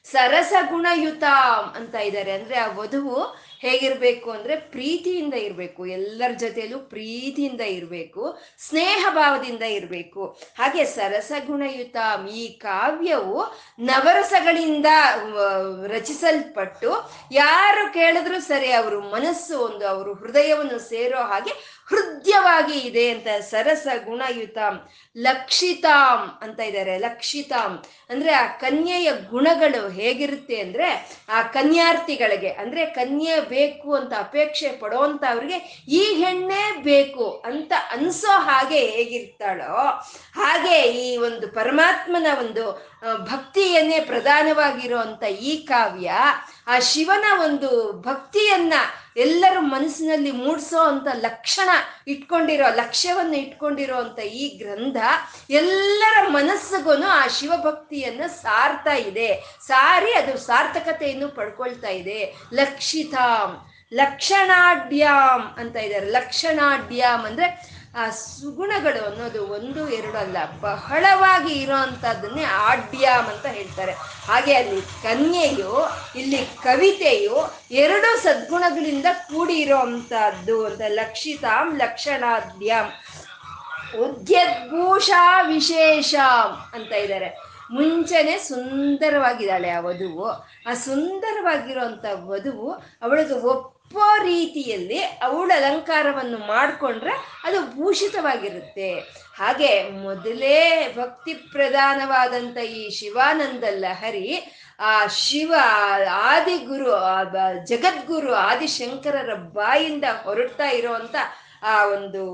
[0.04, 1.22] ಸರಸ ಗುಣಯುತ
[1.74, 2.32] ಅಂತ ಇದ್ದಾರೆ.
[2.32, 5.86] ಅಂದ್ರೆ ಆ ವಧುವು ಹೇಗಿರ್ಬೇಕು ಅಂದ್ರೆ ಪ್ರೀತಿಯಿಂದ ಇರಬೇಕು.
[5.86, 8.38] ಎಲ್ಲರ ಜೊತೆಯಲ್ಲೂ ಪ್ರೀತಿಯಿಂದ ಇರಬೇಕು.
[8.58, 10.38] ಸ್ನೇಹ ಭಾವದಿಂದ ಇರಬೇಕು.
[10.58, 11.96] ಹಾಗೆ ಸರಸಗುಣಯುತ
[12.34, 13.44] ಈ ಕಾವ್ಯವು
[13.78, 14.86] ನವರಸಗಳಿಂದ
[15.86, 23.86] ರಚಿಸಲ್ಪಟ್ಟು ಯಾರು ಕೇಳಿದ್ರು ಸರಿ ಅವರು ಮನಸ್ಸು ಒಂದು, ಅವರು ಹೃದಯವನ್ನು ಸೇರೋ ಹಾಗೆ ಹೃದಯವಾಗಿ ಇದೆ ಅಂತ ಸರಸ
[24.04, 26.98] ಗುಣಯುತಂ ಲಕ್ಷಿತಾಂ ಅಂತ ಇದ್ದಾರೆ.
[26.98, 35.22] ಲಕ್ಷಿತಾಂ ಅಂದ್ರೆ ಆ ಕನ್ಯೆಯ ಗುಣಗಳು ಹೇಗಿರುತ್ತೆ ಅಂದ್ರೆ ಆ ಕನ್ಯಾರ್ಥಿಗಳಿಗೆ ಅಂದ್ರೆ ಕನ್ಯೆ ಬೇಕು ಅಂತ ಅಪೇಕ್ಷೆ ಪಡೋಂತ
[35.30, 35.58] ಅವ್ರಿಗೆ
[35.92, 39.74] ಈ ಹೆಣ್ಣೆ ಬೇಕು ಅಂತ ಅನ್ಸೋ ಹಾಗೆ ಹೇಗಿರ್ತಾಳೋ
[40.36, 42.64] ಹಾಗೆ ಈ ಒಂದು ಪರಮಾತ್ಮನ ಒಂದು
[43.24, 46.10] ಭಕ್ತಿಯನ್ನೇ ಪ್ರಧಾನವಾಗಿರುವಂತ ಈ ಕಾವ್ಯ
[46.70, 48.74] ಆ ಶಿವನ ಒಂದು ಭಕ್ತಿಯನ್ನ
[49.16, 51.68] ಎಲ್ಲರ ಮನಸ್ಸಿನಲ್ಲಿ ಮೂಡಿಸೋ ಅಂತ ಲಕ್ಷಣ
[52.06, 54.96] ಇಟ್ಕೊಂಡಿರೋ, ಲಕ್ಷ್ಯವನ್ನು ಇಟ್ಕೊಂಡಿರೋ ಅಂತ ಈ ಗ್ರಂಥ
[55.50, 59.58] ಎಲ್ಲರ ಮನಸ್ಸಿಗೂ ಆ ಶಿವಭಕ್ತಿಯನ್ನ ಸಾರ್ತಾ ಇದೆ.
[59.66, 62.34] ಸಾರಿ ಅದು ಸಾರ್ಥಕತೆಯನ್ನು ಪಡ್ಕೊಳ್ತಾ ಇದೆ.
[62.52, 66.06] ಲಕ್ಷಿತಾಂ ಲಕ್ಷಣಾಢ್ಯಾಮ್ ಅಂತ ಇದ್ದಾರೆ.
[66.06, 73.92] ಲಕ್ಷಣಾಢ್ಯಾಮ್ ಅಂದ್ರೆ ಆ ಸುಗುಣಗಳು ಅನ್ನೋದು ಒಂದು, ಎರಡು ಅಲ್ಲ, ಬಹಳವಾಗಿ ಇರೋವಂಥದ್ದನ್ನೇ ಆಡ್ಯಾಮ್ ಅಂತ ಹೇಳ್ತಾರೆ.
[74.26, 82.90] ಹಾಗೆ ಅಲ್ಲಿ ಕನ್ಯೆಯು, ಇಲ್ಲಿ ಕವಿತೆಯು ಎರಡು ಸದ್ಗುಣಗಳಿಂದ ಕೂಡಿ ಇರೋವಂಥದ್ದು ಅಂತ, ಲಕ್ಷಿತಾಂ ಲಕ್ಷಣಾದ್ಯಾಮ್
[84.00, 86.14] ಉದ್ಯದ್ಭೂಷಾ ವಿಶೇಷ
[86.72, 87.50] ಅಂತ ಇದ್ದಾರೆ.
[87.70, 90.28] ಮುಂಚೆನೆ ಸುಂದರವಾಗಿದ್ದಾಳೆ ಆ ವಧುವು.
[90.66, 93.79] ಆ ಸುಂದರವಾಗಿರುವಂಥ ವಧುವು ಅವಳಿಗೆ ಒಪ್ಪೋ
[94.22, 97.10] ರೀತಿಯಲ್ಲಿ ಅವಳ ಅಲಂಕಾರವನ್ನು ಮಾಡಿಕೊಂಡ್ರೆ
[97.44, 98.90] ಅದು ಭೂಷಿತವಾಗಿರುತ್ತೆ.
[99.38, 100.58] ಹಾಗೆ ಮೊದಲೇ
[100.96, 104.28] ಭಕ್ತಿ ಪ್ರಧಾನವಾದಂಥ ಈ ಶಿವಾನಂದ ಲಹರಿ,
[104.80, 105.54] ಆ ಶಿವ
[106.08, 106.90] ಆದಿಗುರು
[107.66, 111.16] ಜಗದ್ಗುರು ಆದಿಶಂಕರರ ಬಾಯಿಂದ ಹೊರಡ್ತಾ ಇರೋವಂಥ
[111.62, 112.24] ಆ ಒಂದು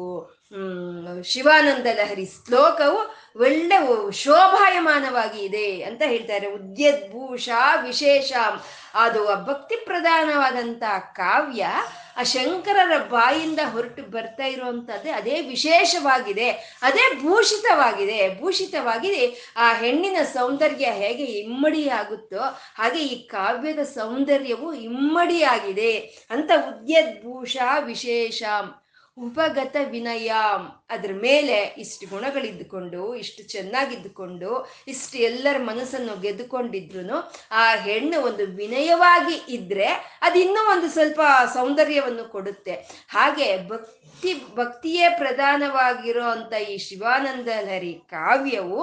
[1.22, 3.00] ಶಿವಾನಂದ ಲಹರಿ ಶ್ಲೋಕವು
[3.40, 3.78] ಒಳ್ಳೆ
[4.22, 6.46] ಶೋಭಾಯಮಾನವಾಗಿ ಇದೆ ಅಂತ ಹೇಳ್ತಾರೆ.
[6.58, 7.48] ಉದ್ಯದ್ಭೂಷ,
[7.82, 8.32] ವಿಶೇಷ.
[8.94, 11.64] ಅದು ಭಕ್ತಿ ಪ್ರಧಾನವಾದಂತಹ ಕಾವ್ಯ
[12.16, 16.48] ಆ ಶಂಕರರ ಬಾಯಿಂದ ಹೊರಟು ಬರ್ತಾ ಇರುವಂಥದ್ದೇ ಅದೇ ವಿಶೇಷವಾಗಿದೆ,
[16.82, 18.18] ಅದೇ ಭೂಷಿತವಾಗಿದೆ.
[18.40, 19.24] ಭೂಷಿತವಾಗಿದೆ
[19.56, 22.44] ಆ ಹೆಣ್ಣಿನ ಸೌಂದರ್ಯ ಹೇಗೆ ಇಮ್ಮಡಿಯಾಗುತ್ತೋ
[22.78, 25.92] ಹಾಗೆ ಈ ಕಾವ್ಯದ ಸೌಂದರ್ಯವು ಇಮ್ಮಡಿಯಾಗಿದೆ
[26.30, 28.42] ಅಂತ ಉದ್ಯದ್ಭೂಷ, ವಿಶೇಷ.
[29.18, 30.32] ಉಪಗತ ವಿನಯ.
[30.90, 37.16] ಅದ್ರ ಮೇಲೆ ಇಷ್ಟು ಗುಣಗಳಿದ್ದುಕೊಂಡು, ಇಷ್ಟು ಚೆನ್ನಾಗಿದ್ದುಕೊಂಡು, ಇಷ್ಟು ಎಲ್ಲರ ಮನಸ್ಸನ್ನು ಗೆದ್ದುಕೊಂಡಿದ್ರು
[37.50, 39.88] ಆ ಹೆಣ್ಣು ಒಂದು ವಿನಯವಾಗಿ ಇದ್ರೆ
[40.22, 41.20] ಅದು ಇನ್ನೂ ಒಂದು ಸ್ವಲ್ಪ
[41.54, 42.74] ಸೌಂದರ್ಯವನ್ನು ಕೊಡುತ್ತೆ.
[43.08, 48.80] ಹಾಗೆ ಭಕ್ತಿ, ಭಕ್ತಿಯೇ ಪ್ರಧಾನವಾಗಿರೋ ಅಂತ ಈ ಶಿವಾನಂದ ಲಹರಿ ಕಾವ್ಯವು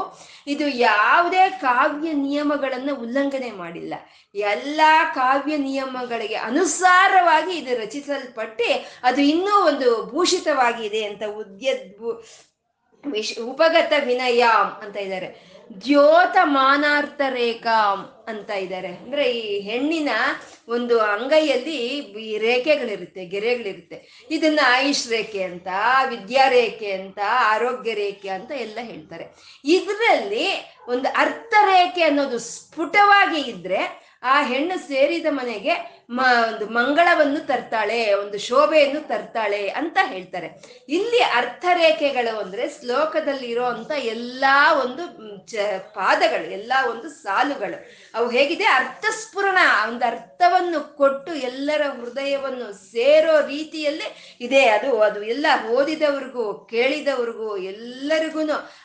[0.47, 3.93] ಇದು ಯಾವುದೇ ಕಾವ್ಯ ನಿಯಮಗಳನ್ನು ಉಲ್ಲಂಘನೆ ಮಾಡಿಲ್ಲ.
[4.35, 4.81] ಎಲ್ಲ
[5.13, 8.69] ಕಾವ್ಯ ನಿಯಮಗಳಿಗೆ ಅನುಸಾರವಾಗಿ ಇದು ರಚಿಸಲ್ಪಟ್ಟು
[9.03, 9.89] ಅದು ಇನ್ನೂ ಒಂದು
[10.23, 12.23] ಭೂಷಿತವಾಗಿದೆ ಅಂತ ಉದ್ಯದ್ಭು
[13.11, 15.27] ವಿಶ್ ಉಪಗತ ವಿನಯಾಮ್ ಅಂತ ಇದ್ದಾರೆ.
[15.85, 18.87] ದ್ಯೋತ ಮಾನಾರ್ಥ ರೇಖಾಂ ಅಂತ ಇದ್ದಾರೆ.
[18.87, 20.09] ಅಂದ್ರೆ ಈ ಹೆಣ್ಣಿನ
[20.67, 21.75] ಒಂದು ಅಂಗೈಯಲ್ಲಿ
[22.23, 24.27] ಈ ರೇಖೆಗಳಿರುತ್ತೆ, ಗೆರೆಗಳಿರುತ್ತೆ.
[24.31, 25.67] ಇದನ್ನ ಆಯುಷ್ ರೇಖೆ ಅಂತ,
[26.09, 29.25] ವಿದ್ಯಾ ರೇಖೆ ಅಂತ, ಆರೋಗ್ಯ ರೇಖೆ ಅಂತ ಎಲ್ಲ ಹೇಳ್ತಾರೆ.
[29.65, 30.47] ಇದರಲ್ಲಿ
[30.87, 39.07] ಒಂದು ಅರ್ಥ ರೇಖೆ ಅನ್ನೋದು ಸ್ಫುಟವಾಗಿ ಇದ್ರೆ ಆ ಹೆಣ್ಣು ಸೇರಿದ ಮನೆಗೆ ಒಂದು ಮಂಗಳವನ್ನು ತರ್ತಾಳೆ, ಒಂದು ಶೋಭೆಯನ್ನು
[39.07, 40.49] ತರ್ತಾಳೆ ಅಂತ ಹೇಳ್ತಾರೆ.
[40.89, 45.07] ಇಲ್ಲಿ ಅರ್ಥರೇಖೆಗಳು ಅಂದ್ರೆ ಶ್ಲೋಕದಲ್ಲಿ ಅಂತ ಎಲ್ಲಾ ಒಂದು
[45.47, 45.55] ಚ,
[45.95, 48.02] ಪಾದಗಳು, ಎಲ್ಲಾ ಒಂದು ಸಾಲುಗಳು.
[48.13, 48.63] ಅವು ಹೇಗಿದೆ?
[48.63, 54.67] ಅರ್ಥಸ್ಫುರಣ ಒಂದು ಅರ್ಥವನ್ನು ಕೊಟ್ಟು ಎಲ್ಲರ ಹೃದಯವನ್ನು ಸೇರೋ ರೀತಿಯಲ್ಲಿ ಇದೆ.
[54.67, 58.39] ಅದು ಅದು ಎಲ್ಲ ಓದಿದವ್ರಿಗೂ, ಕೇಳಿದವ್ರಿಗೂ ಎಲ್ಲರಿಗೂ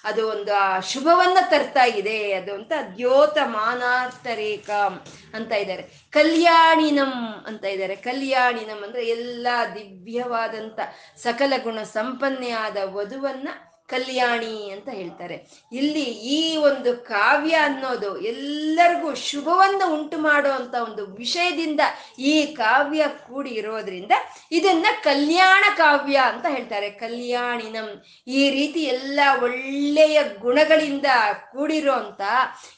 [0.05, 2.33] ಅದು ಒಂದು ಆ ಶುಭವನ್ನ ತರ್ತಾ ಇದೆ.
[2.33, 5.83] ಅದು ಅಂತ ದ್ಯೋತ ಮಾನಾರ್ಥ ರೇಖಾ ಅಂತ ಇದ್ದಾರೆ.
[6.11, 7.97] ಕಲ್ಯಾಣಿನಂ ಅಂತ ಇದ್ದಾರೆ.
[7.97, 10.81] ಕಲ್ಯಾಣಿನಂ ಅಂದ್ರೆ ಎಲ್ಲಾ ದಿವ್ಯವಾದಂತ
[11.17, 13.49] ಸಕಲ ಗುಣ ಸಂಪನ್ನೆಯಾದ ವಧುವನ್ನ
[13.89, 15.37] ಕಲ್ಯಾಣಿ ಅಂತ ಹೇಳ್ತಾರೆ.
[15.73, 16.05] ಇಲ್ಲಿ
[16.37, 21.81] ಈ ಒಂದು ಕಾವ್ಯ ಅನ್ನೋದು ಎಲ್ಲರಿಗೂ ಶುಭವನ್ನು ಉಂಟು ಮಾಡುವಂತ ಒಂದು ವಿಷಯದಿಂದ
[22.19, 24.13] ಈ ಕಾವ್ಯ ಕೂಡಿ ಇರೋದ್ರಿಂದ
[24.53, 26.91] ಇದನ್ನ ಕಲ್ಯಾಣ ಕಾವ್ಯ ಅಂತ ಹೇಳ್ತಾರೆ.
[26.91, 28.05] ಕಲ್ಯಾಣಿನಂ.
[28.27, 31.07] ಈ ರೀತಿ ಎಲ್ಲ ಒಳ್ಳೆಯ ಗುಣಗಳಿಂದ
[31.53, 31.97] ಕೂಡಿರೋ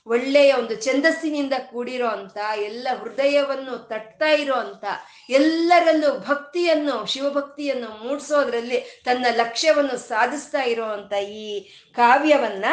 [0.07, 2.11] ಒಳ್ಳೆಯ ಒಂದು ಛಂದಸ್ಸಿನಿಂದ ಕೂಡಿರೋ
[2.57, 4.59] ಎಲ್ಲ ಹೃದಯವನ್ನು ತಟ್ತಾ ಇರೋ
[5.31, 10.63] ಎಲ್ಲರಲ್ಲೂ ಭಕ್ತಿಯನ್ನು, ಶಿವಭಕ್ತಿಯನ್ನು ಮೂಡಿಸೋದ್ರಲ್ಲಿ ತನ್ನ ಲಕ್ಷ್ಯವನ್ನು ಸಾಧಿಸ್ತಾ
[11.01, 11.47] ಇರುವಂತ ಈ
[11.97, 12.67] ಕಾವ್ಯವನ್ನ,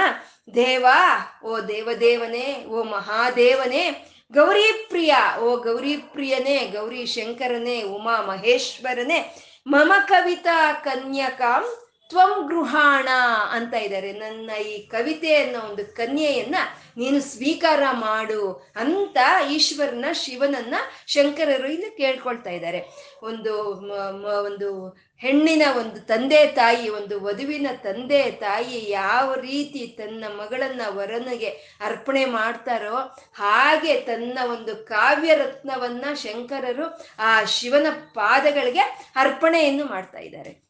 [0.56, 0.86] ದೇವ,
[1.44, 3.84] ಓ ದೇವದೇವನೇ, ಓ ಮಹಾದೇವನೇ
[4.34, 9.20] ಗೌರಿ ಪ್ರಿಯ ಓ ಗೌರಿ ಪ್ರಿಯನೇ ಗೌರಿ ಶಂಕರನೇ ಉಮಾ ಮಹೇಶ್ವರನೇ,
[9.68, 11.64] ಮಮ ಕವಿತಾ ಕನ್ಯಕಾಂ
[12.10, 13.08] ತ್ವಂ ಗೃಹಾಣ
[13.52, 14.12] ಅಂತ ಇದ್ದಾರೆ.
[14.14, 16.56] ನನ್ನ ಈ ಕವಿತೆ ಅನ್ನೋ ಒಂದು ಕನ್ಯೆಯನ್ನ
[16.98, 19.18] ನೀನು ಸ್ವೀಕಾರ ಮಾಡು ಅಂತ
[19.50, 20.76] ಈಶ್ವರನ, ಶಿವನನ್ನ
[21.08, 22.80] ಶಂಕರರು ಇಲ್ಲಿ ಕೇಳ್ಕೊಳ್ತಾ ಇದ್ದಾರೆ.
[23.24, 23.54] ಒಂದು
[24.46, 24.70] ಒಂದು
[25.22, 31.50] ಹೆಣ್ಣಿನ ಒಂದು ತಂದೆ ತಾಯಿ, ಒಂದು ವಧುವಿನ ತಂದೆ ತಾಯಿ ಯಾವ ರೀತಿ ತನ್ನ ಮಗಳನ್ನ ವರನಿಗೆ
[31.82, 32.98] ಅರ್ಪಣೆ ಮಾಡ್ತಾರೋ
[33.34, 36.88] ಹಾಗೆ ತನ್ನ ಒಂದು ಕಾವ್ಯ ರತ್ನವನ್ನ ಶಂಕರರು
[37.20, 40.67] ಆ ಶಿವನ ಪಾದಗಳಿಗೆ ಅರ್ಪಣೆಯನ್ನು ಮಾಡ್ತಾ ಇದ್ದಾರೆ.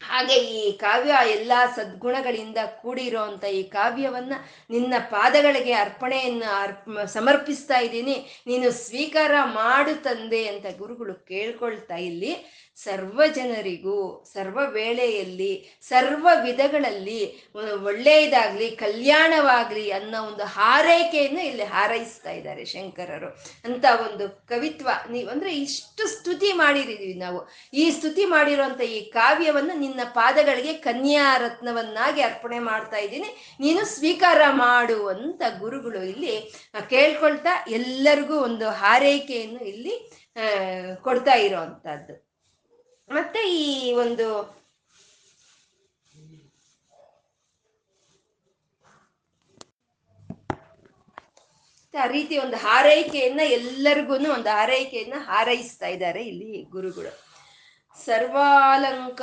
[0.00, 4.32] ಹಾಗೆ ಈ ಕಾವ್ಯ ಎಲ್ಲ ಸದ್ಗುಣಗಳಿಂದ ಕೂಡಿರೋಂಥ ಈ ಕಾವ್ಯವನ್ನ
[4.70, 8.16] ನಿನ್ನ ಪಾದಗಳಿಗೆ ಅರ್ಪಣೆಯನ್ನು ಅರ್ಪ, ಸಮರ್ಪಿಸ್ತಾ ಇದ್ದೀನಿ.
[8.46, 12.32] ನೀನು ಸ್ವೀಕಾರ ಮಾಡು ತಂದೆ ಅಂತ ಗುರುಗಳು ಕೇಳ್ಕೊಳ್ತಾ ಇಲ್ಲಿ.
[12.84, 15.52] ಸರ್ವ ಜನರಿಗೂ ಸರ್ವ ವೇಳೆಯಲ್ಲಿ
[15.88, 17.20] ಸರ್ವ ವಿಧಗಳಲ್ಲಿ
[17.88, 23.30] ಒಳ್ಳೆಯದಾಗ್ಲಿ ಕಲ್ಯಾಣವಾಗ್ಲಿ ಅನ್ನೋ ಒಂದು ಹಾರೈಕೆಯನ್ನು ಇಲ್ಲಿ ಹಾರೈಸ್ತಾ ಇದ್ದಾರೆ ಶಂಕರರು.
[23.64, 27.40] ಅಂತ ಒಂದು ಕವಿತ್ವ ನೀವು ಅಂದ್ರೆ ಇಷ್ಟು ಸ್ತುತಿ ಮಾಡಿರಿದೀವಿ ನಾವು.
[27.74, 33.30] ಈ ಸ್ತುತಿ ಮಾಡಿರುವಂತ ಈ ಕಾವ್ಯವನ್ನು ನಿನ್ನ ಪಾದಗಳಿಗೆ ಕನ್ಯಾ ರತ್ನವನ್ನಾಗಿ ಅರ್ಪಣೆ ಮಾಡ್ತಾ ಇದ್ದೀನಿ.
[33.60, 36.36] ನೀನು ಸ್ವೀಕಾರ ಮಾಡು ಅಂತ ಗುರುಗಳು ಇಲ್ಲಿ
[36.94, 39.94] ಕೇಳ್ಕೊಳ್ತಾ ಎಲ್ಲರಿಗೂ ಒಂದು ಹಾರೈಕೆಯನ್ನು ಇಲ್ಲಿ
[41.04, 42.14] ಕೊಡ್ತಾ ಇರೋವಂಥದ್ದು
[43.10, 43.64] ಮತ್ತೆ ಈ
[44.04, 44.28] ಒಂದು
[51.94, 57.12] ಆ ರೀತಿ ಒಂದು ಹಾರೈಕೆಯನ್ನ ಎಲ್ಲರಿಗೂ ಒಂದು ಹಾರೈಕೆಯನ್ನ ಹಾರೈಸ್ತಾ ಇದ್ದಾರೆ ಇಲ್ಲಿ ಗುರುಗಳು.
[57.98, 59.16] ಸರ್ವಾಲಂಕಾರಯುಕ್ತಾಂ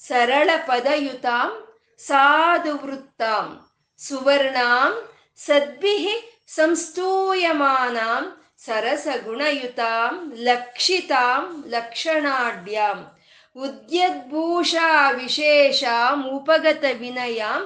[0.00, 1.50] ಸರಳ ಪದಯುತಾಂ
[2.00, 3.46] ಸಾಧು ವೃತ್ತಾಂ
[4.00, 4.92] ಸುವರ್ಣಾಂ,
[5.38, 6.16] ಸದ್ಭಿಹಿ
[6.56, 8.24] ಸಂಸ್ತೂಯಮಾನಾಂ
[8.60, 10.14] ಸರಸಗುಣಯುತಾಂ
[10.46, 12.98] ಲಕ್ಷಿತಾಂ ಲಕ್ಷಣಾಢ್ಯಾಂ
[13.56, 17.62] ಉದ್ಯದ್ಭೂಷಾ ವಿಶೇಷಾಂ ಉಪಗತ ವಿನಯಾಂ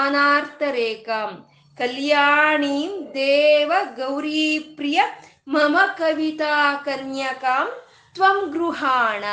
[0.00, 1.30] ದ್ಯೋತಮಾನಾರ್ಥರೇಖಾಂ
[1.78, 5.00] ಕಲ್ಯಾಣೀಂ ದೇವ ಗೌರೀಪ್ರಿಯ
[5.46, 7.68] ಮಮ ಕವಿತಾ ಕನ್ಯಕಾಂ
[8.16, 9.24] ತ್ವಂ ಗೃಹಾಣ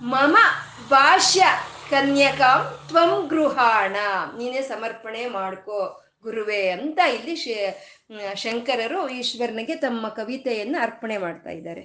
[0.00, 0.34] ಮಮ
[0.90, 1.42] ಭಾಷ್ಯ
[1.90, 3.96] ಕನ್ಯಕಾಂ ತ್ವಂ ಗೃಹಾಣ
[4.36, 5.80] ನೀನೇ ಸಮರ್ಪಣೆ ಮಾಡ್ಕೋ
[6.26, 7.36] ಗುರುವೇ ಅಂತ ಇಲ್ಲಿ
[8.44, 11.84] ಶಂಕರರು ಈಶ್ವರನಿಗೆ ತಮ್ಮ ಕವಿತೆಯನ್ನು ಅರ್ಪಣೆ ಮಾಡ್ತಾ ಇದ್ದಾರೆ.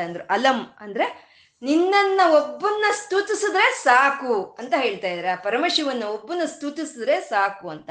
[0.00, 0.26] ಅಂತ ಅಂದ್ರು.
[0.30, 1.26] ಅಲಂ ಅಂದ್ರೆ
[1.62, 7.90] ನಿನ್ನನ್ನ ಒಬ್ಬನ್ನ ಸ್ತುತಿಸಿದ್ರೆ ಸಾಕು ಅಂತ ಹೇಳ್ತಾ ಇದ್ದಾರೆ ಆ ಪರಮಶಿವನ ಒಬ್ಬನ ಸ್ತುತಿಸಿದ್ರೆ ಸಾಕು ಅಂತ.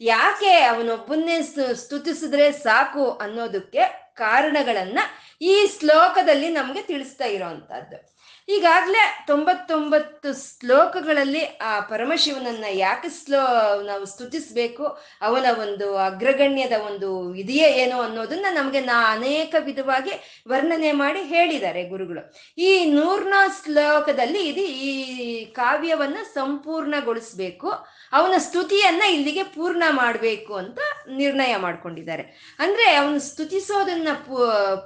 [0.00, 1.42] ಯಾಕೆ ಅವನೊಬ್ಬನ್ನೇ
[1.74, 4.98] ಸ್ತುತಿಸಿದ್ರೆ ಸಾಕು ಅನ್ನೋದಕ್ಕೆ ಕಾರಣಗಳನ್ನ
[5.42, 8.15] ಈ ಶ್ಲೋಕದಲ್ಲಿ ನಮ್ಗೆ ತಿಳಿಸ್ತಾ ಇರೋವಂಥದ್ದು
[8.48, 13.40] ಈಗಾಗಲೇ ತೊಂಬತ್ತೊಂಬತ್ತು ಶ್ಲೋಕಗಳಲ್ಲಿ ಆ ಪರಮಶಿವನನ್ನ ಯಾಕೆ ಸ್ಲೋ
[13.82, 21.22] ನಾವು ಸ್ತುತಿಸ್ಬೇಕು, ಅವನ ಒಂದು ಅಗ್ರಗಣ್ಯದ ಒಂದು ಇದೆಯೇ ಏನೋ ಅನ್ನೋದನ್ನ ನಮಗೆ ನಾ ಅನೇಕ ವಿಧವಾಗಿ ವರ್ಣನೆ ಮಾಡಿ
[21.22, 22.22] ಹೇಳಿದ್ದಾರೆ ಗುರುಗಳು.
[22.58, 27.70] ಈ ನೂರ್ನ ಶ್ಲೋಕದಲ್ಲಿ ಇದು ಈ ಕಾವ್ಯವನ್ನ ಸಂಪೂರ್ಣಗೊಳಿಸ್ಬೇಕು.
[28.12, 30.78] ಅವನ ಸ್ತುತಿಯನ್ನ ಇಲ್ಲಿಗೆ ಪೂರ್ಣ ಮಾಡಬೇಕು ಅಂತ
[31.16, 32.56] ನಿರ್ಣಯ ಮಾಡ್ಕೊಂಡಿದ್ದಾರೆ.
[32.58, 34.08] ಅಂದ್ರೆ ಅವನು ಸ್ತುತಿಸೋದನ್ನ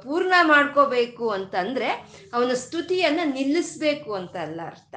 [0.03, 1.89] ಪೂರ್ಣ ಮಾಡ್ಕೋಬೇಕು ಅಂತಂದ್ರೆ
[2.33, 4.95] ಅವನ ಸ್ತುತಿಯನ್ನ ನಿಲ್ಲಿಸ್ಬೇಕು ಅಂತ ಅಲ್ಲ ಅರ್ಥ.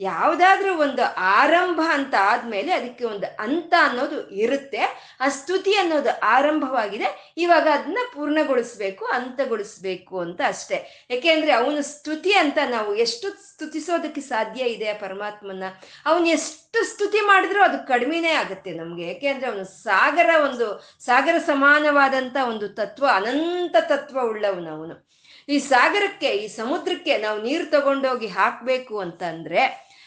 [0.00, 5.16] ಯಾವುದಾದ್ರೂ ಒಂದು ಆರಂಭ ಅಂತ ಆದ್ಮೇಲೆ ಅದಕ್ಕೆ ಒಂದು ಅಂತ ಅನ್ನೋದು ಇರುತ್ತೆ.
[5.20, 7.34] ಆ ಸ್ತುತಿ ಅನ್ನೋದು ಆರಂಭವಾಗಿದೆ.
[7.36, 11.06] ಇವಾಗ ಅದನ್ನ ಪೂರ್ಣಗೊಳಿಸ್ಬೇಕು ಅಂತಗೊಳಿಸ್ಬೇಕು ಅಂತ ಅಷ್ಟೇ.
[11.10, 15.62] ಯಾಕೆಂದ್ರೆ ಅವನ ಸ್ತುತಿ ಅಂತ ನಾವು ಎಷ್ಟು ಸ್ತುತಿಸೋದಕ್ಕೆ ಸಾಧ್ಯ ಇದೆ ಪರಮಾತ್ಮನ
[16.06, 19.08] ಅವನು ಎಷ್ಟು ಸ್ತುತಿ ಮಾಡಿದ್ರೂ ಅದು ಕಡಿಮೆನೇ ಆಗುತ್ತೆ ನಮ್ಗೆ.
[19.08, 25.05] ಯಾಕೆಂದ್ರೆ ಅವನು ಸಾಗರ ಒಂದು, ಸಾಗರ ಸಮಾನವಾದಂತ ಒಂದು ತತ್ವ, ಅನಂತ ತತ್ವ ಉಳ್ಳವನು ಅವನು
[25.48, 29.62] ಈ ಸಾಗರಕ್ಕೆ, ಈ ಸಮುದ್ರಕ್ಕೆ ನಾವು ನೀರು ತಗೊಂಡೋಗಿ ಹಾಕ್ಬೇಕು ಅಂತಂದ್ರೆ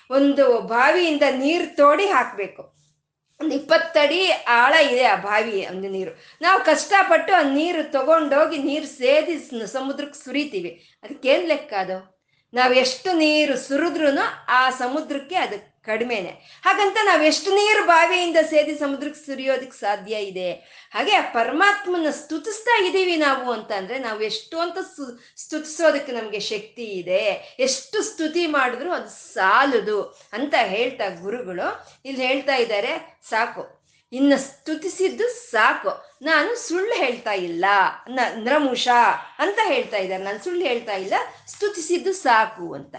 [0.10, 2.80] ಒಂದು ಬಾವಿಯಿಂದ ನೀರು ತೋಡಿ ಹಾಕ್ಬೇಕು.
[3.42, 6.12] ಒಂದು ಇಪ್ಪತ್ತಡಿ ಆಳ ಇದೆ ಆ ಬಾವಿ ಒಂದು ನೀರು.
[6.42, 11.00] ನಾವು ಕಷ್ಟಪಟ್ಟು ಆ ನೀರು ತಗೊಂಡೋಗಿ ನೀರು ಸೇದಿ ಸಮುದ್ರಕ್ಕೆ ಸುರಿತೀವಿ.
[11.04, 12.20] ಅದಕ್ಕೇನು ಲೆಕ್ಕ ಅದು?
[12.54, 14.08] ನಾವು ಎಷ್ಟು ನೀರು ಸುರಿದ್ರೂ
[14.50, 16.62] ಆ ಸಮುದ್ರಕ್ಕೆ ಅದು ಕಡಿಮೆನೆ.
[16.66, 20.52] ಹಾಗಂತ ನಾವು ಎಷ್ಟು ನೀರು ಬಾವಿಯಿಂದ ಸೇದಿ ಸಮುದ್ರಕ್ಕೆ ಸುರಿಯೋದಕ್ಕೆ ಸಾಧ್ಯ ಇದೆ?
[20.94, 24.78] ಹಾಗೆ ಆ ಪರಮಾತ್ಮನ ಸ್ತುತಿಸ್ತಾ ಇದ್ದೀವಿ ನಾವು ಅಂತ ಅಂದ್ರೆ ನಾವು ಎಷ್ಟು ಅಂತ
[25.38, 27.56] ಸ್ತುತಿಸೋದಕ್ಕೆ ನಮ್ಗೆ ಶಕ್ತಿ ಇದೆ.
[27.60, 30.02] ಎಷ್ಟು ಸ್ತುತಿ ಮಾಡಿದ್ರು ಅದು ಸಾಲದು
[30.34, 33.20] ಅಂತ ಹೇಳ್ತಾ ಗುರುಗಳು ಇಲ್ಲಿ ಹೇಳ್ತಾ ಇದ್ದಾರೆ.
[33.30, 33.80] ಸಾಕು.
[34.12, 36.18] ಇನ್ನು ಸ್ತುತಿಸಿದ್ದು ಸಾಕು.
[36.22, 37.66] ನಾನು ಸುಳ್ಳು ಹೇಳ್ತಾ ಇಲ್ಲ.
[38.36, 38.88] ನರಮುಷ
[39.38, 40.24] ಅಂತ ಹೇಳ್ತಾ ಇದ್ದಾರೆ.
[40.24, 41.14] ನಾನು ಸುಳ್ಳು ಹೇಳ್ತಾ ಇಲ್ಲ.
[41.48, 42.96] ಸ್ತುತಿಸಿದ್ದು ಸಾಕು ಅಂತ.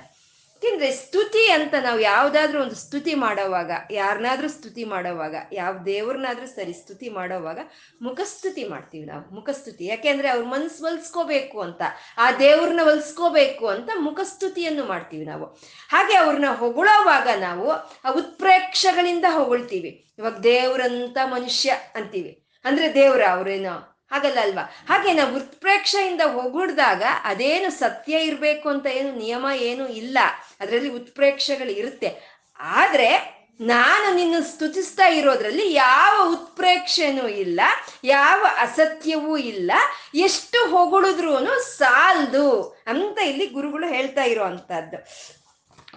[0.65, 7.09] ಯಾಕೆಂದ್ರೆ ಸ್ತುತಿ ಅಂತ ನಾವು ಯಾವ್ದಾದ್ರೂ ಒಂದು ಸ್ತುತಿ ಮಾಡೋವಾಗ ಯಾರನ್ನಾದ್ರೂ ಸ್ತುತಿ ಮಾಡೋವಾಗ, ಯಾವ ದೇವ್ರನ್ನಾದ್ರೂ ಸರಿ ಸ್ತುತಿ
[7.09, 7.59] ಮಾಡೋವಾಗ
[8.03, 9.87] ಮುಖಸ್ತುತಿ ಮಾಡ್ತೀವಿ ನಾವು, ಮುಖಸ್ತುತಿ.
[9.87, 11.83] ಯಾಕೆಂದ್ರೆ ಅವ್ರ ಮನ್ಸು ಒಲ್ಸ್ಕೋಬೇಕು ಅಂತ,
[12.19, 15.45] ಆ ದೇವ್ರನ್ನ ಒಲ್ಸ್ಕೋಬೇಕು ಅಂತ ಮುಖಸ್ತುತಿಯನ್ನು ಮಾಡ್ತೀವಿ ನಾವು.
[15.89, 17.71] ಹಾಗೆ ಅವ್ರನ್ನ ಹೊಗಳೋವಾಗ ನಾವು
[18.05, 20.11] ಆ ಉತ್ಪ್ರೇಕ್ಷಗಳಿಂದ ಹೊಗಳ್ತೀವಿ.
[20.19, 22.47] ಇವಾಗ ದೇವ್ರಂತ ಮನುಷ್ಯ ಅಂತೀವಿ.
[22.65, 24.63] ಅಂದ್ರೆ ದೇವ್ರ ಅವ್ರೇನೋ ಹಾಗಲ್ಲ ಅಲ್ವಾ?
[24.89, 30.19] ಹಾಗೆ ನಾವು ಉತ್ಪ್ರೇಕ್ಷೆಯಿಂದ ಹೊಗಳ್ದಾಗ ಅದೇನು ಸತ್ಯ ಇರಬೇಕು ಅಂತ ಏನು ನಿಯಮ ಏನು ಇಲ್ಲ.
[30.61, 32.41] ಅದರಲ್ಲಿ ಉತ್ಪ್ರೇಕ್ಷೆಗಳು ಇರುತ್ತೆ.
[32.61, 37.61] ಆದ್ರೆ ನಾನು ನಿನ್ನ ಸ್ತುತಿಸ್ತಾ ಇರೋದ್ರಲ್ಲಿ ಯಾವ ಉತ್ಪ್ರೇಕ್ಷೆನೂ ಇಲ್ಲ,
[38.05, 39.73] ಯಾವ ಅಸತ್ಯವೂ ಇಲ್ಲ.
[40.15, 42.49] ಎಷ್ಟು ಹೊಗಳಿದ್ರೂ ಸಾಲ್ದು
[42.87, 44.45] ಅಂತ ಇಲ್ಲಿ ಗುರುಗಳು ಹೇಳ್ತಾ ಇರೋ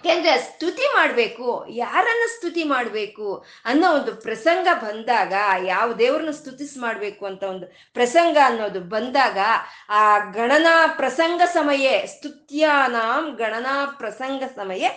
[0.04, 5.32] ಯಾಕೆಂದ್ರೆ ಸ್ತುತಿ ಮಾಡಬೇಕು, ಯಾರನ್ನ ಸ್ತುತಿ ಮಾಡಬೇಕು ಅನ್ನೋ ಒಂದು ಪ್ರಸಂಗ ಬಂದಾಗ,
[5.66, 9.38] ಯಾವ ದೇವ್ರನ್ನ ಸ್ತುತಿಸ್ ಮಾಡಬೇಕು ಅಂತ ಒಂದು ಪ್ರಸಂಗ ಅನ್ನೋದು ಬಂದಾಗ,
[9.88, 14.90] ಆ ಗಣನಾ ಪ್ರಸಂಗ ಸಮಯ, ಸ್ತುತ್ಯಾನಾಂ ಗಣನಾ ಪ್ರಸಂಗ ಸಮಯೇ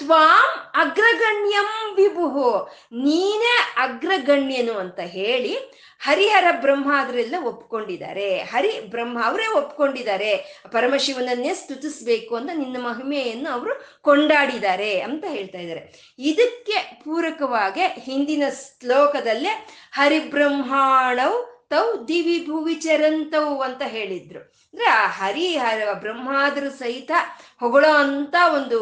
[0.00, 2.48] ತ್ವಾಂ ಅಗ್ರಗಣ್ಯಂ ವಿಭುಹು.
[2.92, 5.54] ನೀನೇ ಅಗ್ರಗಣ್ಯನು ಅಂತ ಹೇಳಿ
[6.00, 8.28] ಹರಿಹರ ಬ್ರಹ್ಮಾದ್ರೆಲ್ಲ ಒಪ್ಕೊಂಡಿದ್ದಾರೆ.
[8.38, 10.30] ಹರಿ ಬ್ರಹ್ಮ ಅವರೇ ಒಪ್ಕೊಂಡಿದ್ದಾರೆ.
[10.72, 15.82] ಪರಮಶಿವನನ್ನೇ ಸ್ತುತಿಸ್ಬೇಕು ಅಂತ ನಿನ್ನ ಮಹಿಮೆಯನ್ನು ಅವರು ಕೊಂಡಾಡಿದ್ದಾರೆ ಅಂತ ಹೇಳ್ತಾ ಇದ್ದಾರೆ.
[16.18, 19.52] ಇದಕ್ಕೆ ಪೂರಕವಾಗಿ ಹಿಂದಿನ ಶ್ಲೋಕದಲ್ಲೇ
[19.92, 21.38] ಹರಿಬ್ರಹ್ಮಾಣವ್
[21.70, 24.40] ತೌ ದಿವಿ ಭುವಿ ಚರಂತವು ಅಂತ ಹೇಳಿದ್ರು.
[24.40, 27.12] ಅಂದ್ರೆ ಆ ಹರಿ ಹರ ಬ್ರಹ್ಮಾದ್ರ ಸಹಿತ
[27.60, 28.78] ಹೊಗಳೋ ಅಂತ ಒಂದು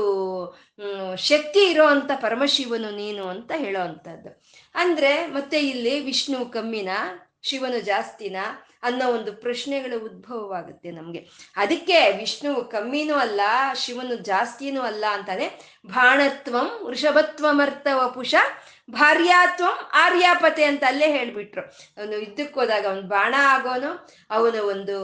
[1.16, 4.30] ಶಕ್ತಿ ಇರೋ ಅಂತ ಪರಮಶಿವನು ನೀನು ಅಂತ ಹೇಳೋ ಅಂಥದ್ದು
[4.74, 6.90] ಅಂದ್ರೆ ಮತ್ತೆ ಇಲ್ಲಿ ವಿಷ್ಣು ಕಮ್ಮಿನ,
[7.42, 8.36] ಶಿವನು ಜಾಸ್ತಿನ
[8.82, 11.20] ಅನ್ನೋ ಒಂದು ಪ್ರಶ್ನೆಗಳು ಉದ್ಭವವಾಗುತ್ತೆ ನಮಗೆ.
[11.56, 13.40] ಅದಕ್ಕೆ ವಿಷ್ಣು ಕಮ್ಮಿನೂ ಅಲ್ಲ,
[13.74, 15.46] ಶಿವನು ಜಾಸ್ತಿನೂ ಅಲ್ಲ ಅಂತಾನೆ
[15.86, 18.34] ಬಾಣತ್ವಂ ವೃಷಭತ್ವಮರ್ಥ ಪುಷ
[18.90, 21.62] ಭಾರ್ಯಾತ್ವಂ ಆರ್ಯಾಪತೆ ಅಂತ ಅಲ್ಲೇ ಹೇಳ್ಬಿಟ್ರು.
[21.98, 23.90] ಅವನು ಯುದ್ಧಕ್ಕೆ ಹೋದಾಗ ಅವನು ಬಾಣ ಆಗೋನು,
[24.30, 24.96] ಅವನು ಒಂದು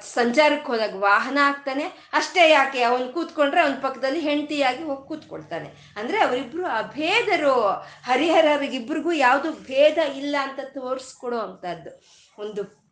[0.00, 2.82] ಸಂಚಾರಕ್ಕೆ ಹೋದಾಗ ವಾಹನ ಆಗ್ತಾನೆ ಅಷ್ಟೇ ಯಾಕೆ?
[2.82, 5.92] ಅವನು ಕೂತ್ಕೊಂಡ್ರೆ ಅವನ ಪಕ್ಕದಲ್ಲಿ ಹೆಂಡತಿಯಾಗಿ ಹೋಗಿ ಕೂತ್ಕೊಳ್ತಾನೆ.
[5.96, 7.70] ಅಂದ್ರೆ ಅವರಿಬ್ರು ಅಭೇದರು.
[8.04, 11.90] ಹರಿಹರರಿಗಿಬ್ರಿಗೂ ಯಾವುದು ಭೇದ ಇಲ್ಲ ಅಂತ ತೋರಿಸ್ಕೊಡೋ ಅಂತದ್ದು.
[12.38, 12.85] ಒಂದು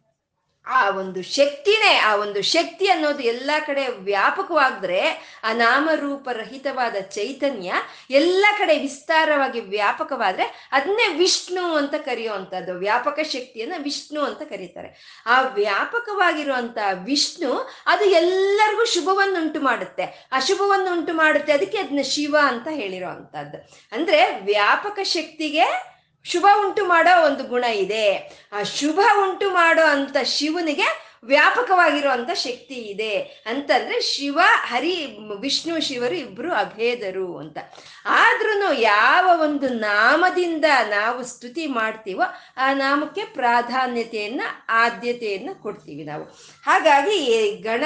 [0.66, 5.00] ಆ ಒಂದು ಶಕ್ತಿನೇ, ಆ ಒಂದು ಶಕ್ತಿ ಅನ್ನೋದು ಎಲ್ಲ ಕಡೆ ವ್ಯಾಪಕವಾದ್ರೆ
[5.44, 7.72] ಆ ನಾಮರೂಪರಹಿತವಾದ ಚೈತನ್ಯ
[8.11, 15.22] ಎಲ್ಲ ಕಡೆ ವಿಸ್ತಾರವಾಗಿ ವ್ಯಾಪಕವಾದ್ರೆ ಅದನ್ನೇ ವಿಷ್ಣು ಅಂತ ಕರೆಯುವಂಥದ್ದು, ವ್ಯಾಪಕ ಶಕ್ತಿಯನ್ನ ವಿಷ್ಣು ಅಂತ ಕರೀತಾರೆ.
[15.27, 20.05] ಆ ವ್ಯಾಪಕವಾಗಿರುವಂತ ವಿಷ್ಣು ಅದು ಎಲ್ಲರಿಗೂ ಶುಭವನ್ನುಂಟು ಮಾಡುತ್ತೆ.
[20.33, 23.59] ಅಶುಭವನ್ನು ಉಂಟು ಮಾಡುತ್ತೆ, ಅದಕ್ಕೆ ಅದನ್ನ ಶಿವ ಅಂತ ಹೇಳಿರೋ ಅಂತದ್ದು
[23.92, 25.93] ಅಂದ್ರೆ ವ್ಯಾಪಕ ಶಕ್ತಿಗೆ
[26.24, 28.32] ಶುಭ ಉಂಟು ಮಾಡೋ ಒಂದು ಗುಣ ಇದೆ.
[28.52, 33.18] ಆ ಶುಭ ಉಂಟು ಮಾಡೋ ಅಂತ ಶಿವನಿಗೆ ವ್ಯಾಪಕವಾಗಿರುವಂತ ಶಕ್ತಿ ಇದೆ.
[33.46, 35.06] ಅಂತಂದ್ರೆ ಶಿವ, ಹರಿ,
[35.40, 37.58] ವಿಷ್ಣು, ಶಿವರು ಇಬ್ರು ಅಭೇದರು ಅಂತ.
[38.04, 42.22] ಆದ್ರೂ ಯಾವ ಒಂದು ನಾಮದಿಂದ ನಾವು ಸ್ತುತಿ ಮಾಡ್ತೀವೋ
[42.56, 46.24] ಆ ನಾಮಕ್ಕೆ ಪ್ರಾಧಾನ್ಯತೆಯನ್ನ, ಆದ್ಯತೆಯನ್ನ ಕೊಡ್ತೀವಿ ನಾವು.
[46.66, 47.84] ಹಾಗಾಗಿ ಗಣ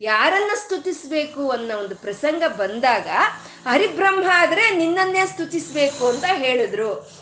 [0.00, 3.08] ಯಾರನ್ನ ಸ್ತುತಿಸ್ಬೇಕು ಅನ್ನೋ ಒಂದು ಪ್ರಸಂಗ ಬಂದಾಗ
[3.68, 7.17] ಹರಿಬ್ರಹ್ಮ ಆದ್ರೆ ನಿನ್ನನ್ನೇ ಸ್ತುತಿಸ್ಬೇಕು ಅಂತ ಹೇಳಿದ್ರು.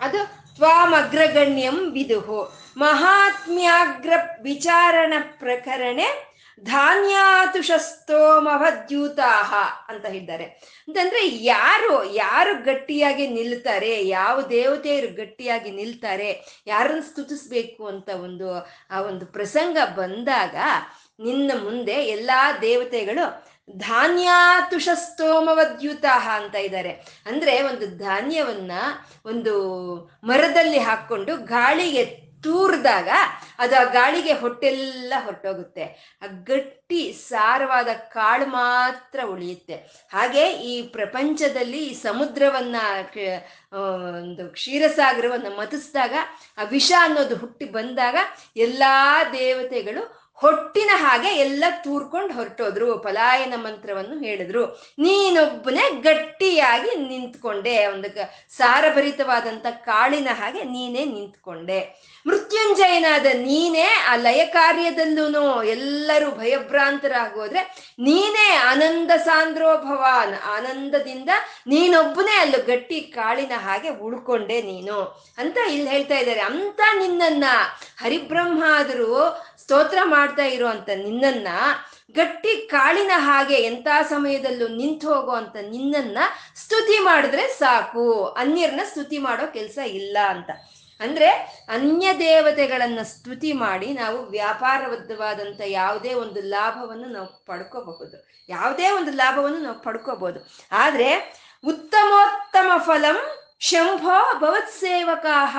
[0.00, 2.54] ಅದು ತ್ವಾಮಗ್ರಗಣ್ಯಂ ವಿದುಹು.
[2.76, 6.28] ಮಹಾತ್ಮ್ಯಾಗ್ರ ವಿಚಾರಣ ಪ್ರಕರಣೆ
[6.64, 9.54] ಧಾನ್ಯಾತುಷಸ್ತೋಮವದ್ಯೂತಾಹ
[9.88, 18.68] ಅಂತ ಹೇಳಿದ್ದಾರೆ ಅಂತಂದ್ರೆ ಯಾರು ಯಾರು ಗಟ್ಟಿಯಾಗಿ ನಿಲ್ತಾರೆ, ಯಾವ ದೇವತೆಯರು ಗಟ್ಟಿಯಾಗಿ ನಿಲ್ತಾರೆ, ಯಾರನ್ನು ಸ್ತುತಿಸ್ಬೇಕು ಅಂತ ಒಂದು,
[18.90, 20.56] ಆ ಒಂದು ಪ್ರಸಂಗ ಬಂದಾಗ
[21.20, 28.72] ನಿನ್ನ ಮುಂದೆ ಎಲ್ಲಾ ದೇವತೆಗಳು ಧಾನ್ಯಾತುಷಸ್ತೋಮವದ್ಯೂತಾಹ ಅಂತ ಇದ್ದಾರೆ ಅಂದ್ರೆ ಒಂದು ಧಾನ್ಯವನ್ನ
[29.26, 29.76] ಒಂದು
[30.24, 33.08] ಮರದಲ್ಲಿ ಹಾಕೊಂಡು ಗಾಳಿಗೆ ತೂರ್ದಾಗ
[33.58, 36.16] ಅದು ಆ ಗಾಳಿಗೆ ಹೊಟ್ಟೆಲ್ಲ ಹೊರಟೋಗುತ್ತೆ.
[36.22, 40.08] ಆ ಗಟ್ಟಿ ಸಾರವಾದ ಕಾಳು ಮಾತ್ರ ಉಳಿಯುತ್ತೆ.
[40.12, 42.76] ಹಾಗೆ ಈ ಪ್ರಪಂಚದಲ್ಲಿ ಈ ಸಮುದ್ರವನ್ನ
[43.72, 46.14] ಒಂದು ಕ್ಷೀರಸಾಗರವನ್ನು ಮತಿಸಿದಾಗ
[46.58, 48.16] ಆ ವಿಷ ಅನ್ನೋದು ಹುಟ್ಟಿ ಬಂದಾಗ
[48.56, 52.98] ಎಲ್ಲಾ ದೇವತೆಗಳು ಹೊಟ್ಟಿನ ಹಾಗೆ ಎಲ್ಲ ತೂರ್ಕೊಂಡು ಹೊರಟೋದ್ರು.
[52.98, 54.66] ಪಲಾಯನ ಮಂತ್ರವನ್ನು ಹೇಳಿದ್ರು.
[54.98, 57.86] ನೀನೊಬ್ಬನೇ ಗಟ್ಟಿಯಾಗಿ ನಿಂತ್ಕೊಂಡೆ.
[57.86, 58.08] ಒಂದು
[58.56, 61.80] ಸಾರಭರಿತವಾದಂತ ಕಾಳಿನ ಹಾಗೆ ನೀನೇ ನಿಂತ್ಕೊಂಡೆ.
[62.26, 67.60] ಮೃತ್ಯುಂಜಯನಾದ ನೀನೇ ಆ ಲಯ ಕಾರ್ಯದಲ್ಲೂ ಎಲ್ಲರೂ ಭಯಭ್ರಾಂತರಾಗೋದ್ರೆ
[67.98, 70.04] ನೀನೇ ಆನಂದ ಸಾಂದ್ರೋಭವ
[70.44, 71.28] ಆನಂದದಿಂದ
[71.66, 74.98] ನೀನೊಬ್ಬನೇ ಅಲ್ಲೂ ಗಟ್ಟಿ ಕಾಳಿನ ಹಾಗೆ ಉಳ್ಕೊಂಡೆ ನೀನು.
[75.38, 76.40] ಅಂತ ಇಲ್ಲಿ ಹೇಳ್ತಾ ಇದ್ದಾರೆ.
[76.40, 77.44] ಅಂತ ನಿನ್ನನ್ನ
[77.96, 79.14] ಹರಿಬ್ರಹ್ಮಾದರು
[79.68, 81.48] ಸ್ತೋತ್ರ ಮಾಡ್ತಾ ಇರುವಂತ ನಿನ್ನನ್ನ
[82.12, 86.18] ಗಟ್ಟಿ ಕಾಳಿನ ಹಾಗೆ ಎಂತ ಸಮಯದಲ್ಲೂ ನಿಂತು ಹೋಗುವಂತ ನಿನ್ನನ್ನ
[86.56, 88.24] ಸ್ತುತಿ ಮಾಡಿದ್ರೆ ಸಾಕು.
[88.24, 90.50] ಅನ್ಯರನ್ನ ಸ್ತುತಿ ಮಾಡೋ ಕೆಲಸ ಇಲ್ಲ ಅಂತ.
[91.00, 91.28] ಅಂದ್ರೆ
[91.68, 98.28] ಅನ್ಯ ದೇವತೆಗಳನ್ನ ಸ್ತುತಿ ಮಾಡಿ ನಾವು ವ್ಯಾಪಾರಬದ್ಧವಾದಂತ ಯಾವುದೇ ಒಂದು ಲಾಭವನ್ನು ನಾವು ಪಡ್ಕೋಬಹುದು.
[98.48, 100.50] ಯಾವುದೇ ಒಂದು ಲಾಭವನ್ನು ನಾವು ಪಡ್ಕೋಬಹುದು.
[100.72, 105.58] ಆದ್ರೆ ಉತ್ತಮೋತ್ತಮ ಫಲಂ ಶಂಭೋ ಭವತ್ ಸೇವಕಾಹ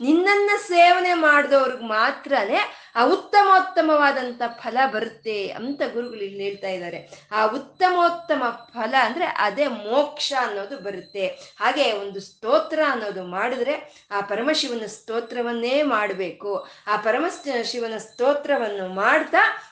[0.00, 2.60] ನಿನ್ನನ್ನ ಸೇವನೆ ಮಾಡಿದವ್ರಿಗೆ ಮಾತ್ರನೇ
[2.96, 7.28] ಆ ಉತ್ತಮೋತ್ತಮವಾದಂಥ ಫಲ ಬರುತ್ತೆ ಅಂತ ಗುರುಗಳು ಇಲ್ಲಿ ಹೇಳ್ತಾ ಇದ್ದಾರೆ.
[7.32, 8.42] ಆ ಉತ್ತಮೋತ್ತಮ
[8.72, 11.26] ಫಲ ಅಂದ್ರೆ ಅದೇ ಮೋಕ್ಷ ಅನ್ನೋದು ಬರುತ್ತೆ.
[11.28, 16.66] ಹಾಗೆ ಒಂದು ಸ್ತೋತ್ರ ಅನ್ನೋದು ಮಾಡಿದ್ರೆ ಆ ಪರಮಶಿವನ ಸ್ತೋತ್ರವನ್ನೇ ಮಾಡಬೇಕು.
[16.86, 17.24] ಆ ಪರಮ
[17.62, 19.65] ಶಿವನ ಸ್ತೋತ್ರವನ್ನು ಮಾಡ್ತಾ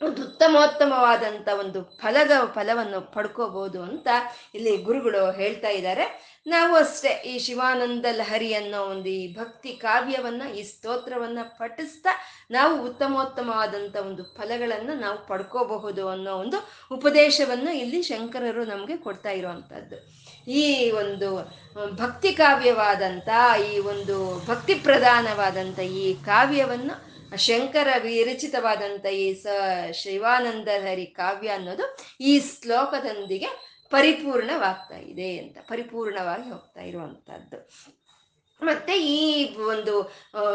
[0.00, 4.08] ಉತ್ತಮೋತ್ತಮವಾದಂಥ ಒಂದು ಫಲದ ಫಲವನ್ನು ಪಡ್ಕೋಬಹುದು ಅಂತ
[4.56, 6.04] ಇಲ್ಲಿ ಗುರುಗಳು ಹೇಳ್ತಾ ಇದ್ದಾರೆ.
[6.46, 12.12] ನಾವು ಅಷ್ಟೇ ಈ ಶಿವಾನಂದ ಲಹರಿ ಅನ್ನೋ ಒಂದು ಈ ಭಕ್ತಿ ಕಾವ್ಯವನ್ನ, ಈ ಸ್ತೋತ್ರವನ್ನ ಪಠಿಸ್ತಾ
[12.56, 16.60] ನಾವು ಉತ್ತಮೋತ್ತಮವಾದಂಥ ಒಂದು ಫಲಗಳನ್ನು ನಾವು ಪಡ್ಕೋಬಹುದು ಅನ್ನೋ ಒಂದು
[16.96, 19.98] ಉಪದೇಶವನ್ನು ಇಲ್ಲಿ ಶಂಕರರು ನಮಗೆ ಕೊಡ್ತಾ ಇರುವಂಥದ್ದು
[20.62, 20.64] ಈ
[21.02, 21.28] ಒಂದು
[22.02, 23.28] ಭಕ್ತಿ ಕಾವ್ಯವಾದಂತ,
[23.70, 26.96] ಈ ಒಂದು ಭಕ್ತಿ ಪ್ರಧಾನವಾದಂಥ ಈ ಕಾವ್ಯವನ್ನು
[27.36, 29.46] ಶಂಕರ ವಿರಚಿತವಾದಂಥ ಈ ಸ
[29.92, 33.46] ಶಿವಾನಂದ ಹರಿ ಕಾವ್ಯ ಅನ್ನೋದು ಈ ಶ್ಲೋಕದೊಂದಿಗೆ
[33.90, 37.58] ಪರಿಪೂರ್ಣವಾಗ್ತಾ ಇದೆ ಅಂತ, ಪರಿಪೂರ್ಣವಾಗಿ ಹೋಗ್ತಾ ಇರುವಂತಹದ್ದು.
[38.62, 39.94] ಮತ್ತೆ ಈ ಒಂದು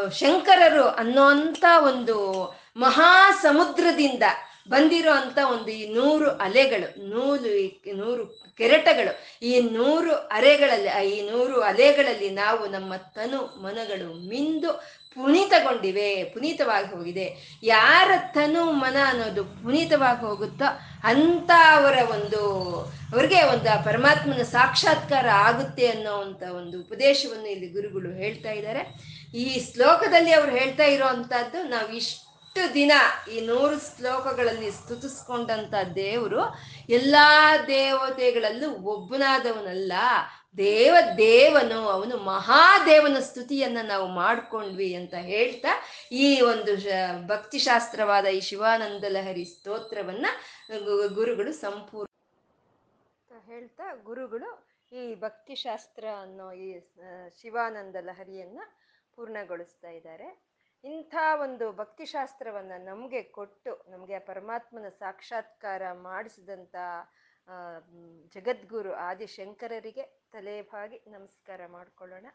[0.10, 2.18] ಶಂಕರರು ಅನ್ನೋಂಥ ಒಂದು
[2.78, 4.24] ಮಹಾ ಸಮುದ್ರದಿಂದ
[4.70, 7.50] ಬಂದಿರೋ ಅಂತ ಒಂದು ಈ ನೂರು ಅಲೆಗಳು, ನೂಲು
[7.98, 14.72] ನೂರು ಕೆರೆಟಗಳು, ಈ ನೂರು ಅರೆಗಳಲ್ಲಿ, ಈ ನೂರು ಅಲೆಗಳಲ್ಲಿ ನಾವು ನಮ್ಮ ತನು ಮನಗಳು ಮಿಂದು
[15.16, 17.26] ಪುನೀತಗೊಂಡಿವೆ, ಪುನೀತವಾಗಿ ಹೋಗಿದೆ.
[17.64, 20.66] ಯಾರ ತನು ಮನ ಅನ್ನೋದು ಪುನೀತವಾಗಿ ಹೋಗುತ್ತೋ
[21.04, 22.42] ಅಂತ ಅವರ ಒಂದು,
[23.14, 28.84] ಅವರಿಗೆ ಒಂದು ಪರಮಾತ್ಮನ ಸಾಕ್ಷಾತ್ಕಾರ ಆಗುತ್ತೆ ಅನ್ನೋವಂಥ ಒಂದು ಉಪದೇಶವನ್ನು ಇಲ್ಲಿ ಗುರುಗಳು ಹೇಳ್ತಾ ಇದ್ದಾರೆ.
[29.36, 32.92] ಈ ಶ್ಲೋಕದಲ್ಲಿ ಅವ್ರು ಹೇಳ್ತಾ ಇರೋ ಅಂಥದ್ದು ನಾವು ಇಷ್ಟು ದಿನ
[33.34, 36.42] ಈ ನೂರು ಶ್ಲೋಕಗಳಲ್ಲಿ ಸ್ತುತಿಸ್ಕೊಂಡಂತ ದೇವರು
[36.90, 39.94] ಎಲ್ಲಾ ದೇವತೆಗಳಲ್ಲೂ ಒಬ್ಬನಾದವನಲ್ಲ.
[40.58, 45.72] ದೇವ ದೇವನು, ಅವನು ಮಹಾದೇವನ ಸ್ತುತಿಯನ್ನ ನಾವು ಮಾಡ್ಕೊಂಡ್ವಿ ಅಂತ ಹೇಳ್ತಾ
[46.12, 46.74] ಈ ಒಂದು
[47.28, 50.26] ಭಕ್ತಿಶಾಸ್ತ್ರವಾದ ಈ ಶಿವಾನಂದ ಲಹರಿ ಸ್ತೋತ್ರವನ್ನ
[51.16, 52.10] ಗುರುಗಳು ಸಂಪೂರ್ಣ
[53.48, 54.50] ಹೇಳ್ತಾ ಗುರುಗಳು
[54.92, 56.70] ಈ ಭಕ್ತಿಶಾಸ್ತ್ರ ಅನ್ನೋ ಈ
[57.42, 58.60] ಶಿವಾನಂದ ಲಹರಿಯನ್ನ
[59.16, 60.28] ಪೂರ್ಣಗೊಳಿಸ್ತಾ ಇದ್ದಾರೆ.
[60.84, 66.76] ಇಂಥ ಒಂದು ಭಕ್ತಿಶಾಸ್ತ್ರವನ್ನ ನಮಗೆ ಕೊಟ್ಟು ನಮಗೆ ಪರಮಾತ್ಮನ ಸಾಕ್ಷಾತ್ಕಾರ ಮಾಡಿಸಿದಂಥ
[68.36, 72.28] ಜಗದ್ಗುರು ಆದಿಶಂಕರರಿಗೆ ತಲೆಬಾಗಿ ನಮಸ್ಕಾರ ಮಾಡ್ಕೊಳ್ಳೋಣ.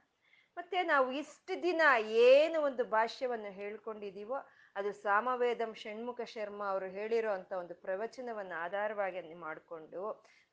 [0.57, 1.83] ಮತ್ತೆ ನಾವು ಇಷ್ಟು ದಿನ
[2.29, 4.39] ಏನು ಒಂದು ಭಾಷ್ಯವನ್ನು ಹೇಳ್ಕೊಂಡಿದ್ದೀವೋ,
[4.77, 10.03] ಅದು ಸಾಮವೇದಂ ಷಣ್ಮುಖ ಶರ್ಮ ಅವರು ಹೇಳಿರೋ ಅಂತ ಒಂದು ಪ್ರವಚನವನ್ನು ಆಧಾರವಾಗಿ ಮಾಡಿಕೊಂಡು,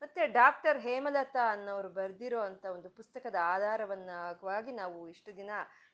[0.02, 5.50] ಮತ್ತೆ ಡಾಕ್ಟರ್ ಹೇಮಲತಾ ಅನ್ನೋರು ಬರೆದಿರೋ ಅಂತ ಒಂದು ಪುಸ್ತಕದ ಆಧಾರವನ್ನಾಗಿ ನಾವು ಇಷ್ಟು ದಿನ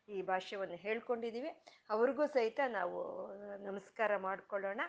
[0.09, 1.53] ಈ ಭಾಷ್ಯವನ್ನು ಹೇಳ್ಕೊಂಡಿದ್ದೀವಿ.
[1.91, 3.01] ಅವ್ರಿಗೂ ಸಹಿತ ನಾವು
[3.69, 4.81] ನಮಸ್ಕಾರ ಮಾಡ್ಕೊಳ್ಳೋಣ.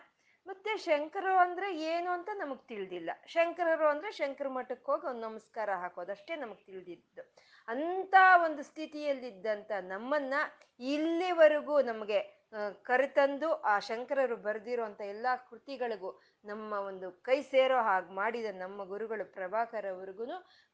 [0.46, 3.10] ಮತ್ತೆ ಶಂಕರರು ಅಂದ್ರೆ ಏನು ಅಂತ ನಮಗೆ ತಿಳಿದಿಲ್ಲ.
[3.26, 7.22] ಶಂಕರರು ಅಂದ್ರೆ ಶಂಕರ ಮಠಕ್ಕೆ ಹೋಗಿ ಒಂದು ನಮಸ್ಕಾರ ಹಾಕೋದಷ್ಟೇ ನಮಗೆ ತಿಳಿದಿದ್ದು.
[7.68, 8.14] ಅಂತ
[8.44, 10.34] ಒಂದು ಸ್ಥಿತಿಯಲ್ಲಿದ್ದಂಥ ನಮ್ಮನ್ನ
[10.80, 12.44] ಇಲ್ಲಿವರೆಗೂ ನಮಗೆ
[12.82, 19.86] ಕರೆತಂದು ಆ ಶಂಕರರು ಬರೆದಿರೋಂಥ ಎಲ್ಲ ಕೃತಿಗಳಿಗೂ ನಮ್ಮ ಒಂದು ಕೈ ಸೇರೋ ಹಾಗೆ ಮಾಡಿದ ನಮ್ಮ ಗುರುಗಳು ಪ್ರಭಾಕರ್
[19.86, 20.26] ಅವ್ರಿಗೂ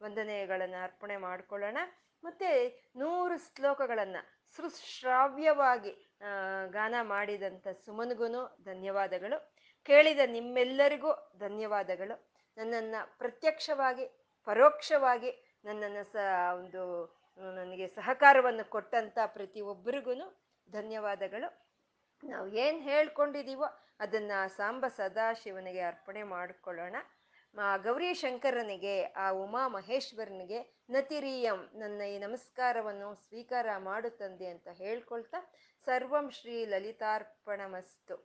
[0.02, 1.78] ವಂದನೆಗಳನ್ನು ಅರ್ಪಣೆ ಮಾಡ್ಕೊಳ್ಳೋಣ.
[2.24, 2.50] ಮತ್ತೆ
[2.96, 4.16] ನೂರು ಶ್ಲೋಕಗಳನ್ನ
[4.56, 5.92] ಸುಶ್ರಾವ್ಯವಾಗಿ
[6.70, 8.26] ಗಾನ ಮಾಡಿದಂಥ ಸುಮನ್ಗೂ
[8.64, 9.38] ಧನ್ಯವಾದಗಳು.
[9.90, 12.16] ಕೇಳಿದ ನಿಮ್ಮೆಲ್ಲರಿಗೂ ಧನ್ಯವಾದಗಳು.
[12.56, 14.04] ನನ್ನನ್ನು ಪ್ರತ್ಯಕ್ಷವಾಗಿ,
[14.48, 15.30] ಪರೋಕ್ಷವಾಗಿ
[15.64, 16.16] ನನ್ನನ್ನು ಸ,
[16.54, 16.82] ಒಂದು,
[17.56, 20.14] ನನಗೆ ಸಹಕಾರವನ್ನು ಕೊಟ್ಟಂಥ ಪ್ರತಿಯೊಬ್ಬರಿಗೂ
[20.68, 21.48] ಧನ್ಯವಾದಗಳು.
[22.22, 23.68] ನಾವು ಏನು ಹೇಳ್ಕೊಂಡಿದ್ದೀವೋ
[24.00, 26.96] ಅದನ್ನು ಸಾಂಬ ಸದಾಶಿವನಿಗೆ ಅರ್ಪಣೆ ಮಾಡಿಕೊಳ್ಳೋಣ.
[27.76, 30.60] ಗೌರಿ ಶಂಕರನಿಗೆ ಆ ಉಮಾ ಮಹೇಶ್ವರನಿಗೆ,
[30.90, 35.40] ನತಿರಿಯಂ ನನ್ನ ಈ ನಮಸ್ಕಾರವನ್ನು ಸ್ವೀಕಾರ ಮಾಡುತ್ತಂದೆ ಅಂತ ಹೇಳ್ಕೊಳ್ತಾ
[35.84, 38.16] ಸರ್ವಂ ಶ್ರೀ ಲಲಿತಾರ್ಪಣಮಸ್ತು.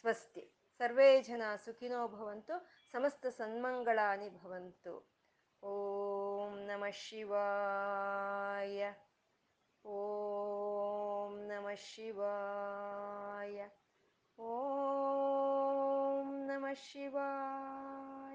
[0.00, 0.44] ಸ್ವಸ್ತಿ.
[0.78, 5.08] ಸರ್ವೇ ಜನ ಸುಖಿನೋ ಭವಂತು, ಸಮಸ್ತ ಸನ್ಮಂಗಳಾನಿ ಭವಂತು.
[5.62, 8.92] ಓಂ ನಮಃ ಶಿವಾಯ.
[9.88, 13.68] ಓಂ ನಮಃ ಶಿವಾಯ.
[14.42, 18.33] ಓಂ ನಮಃ ಶಿವಾಯ.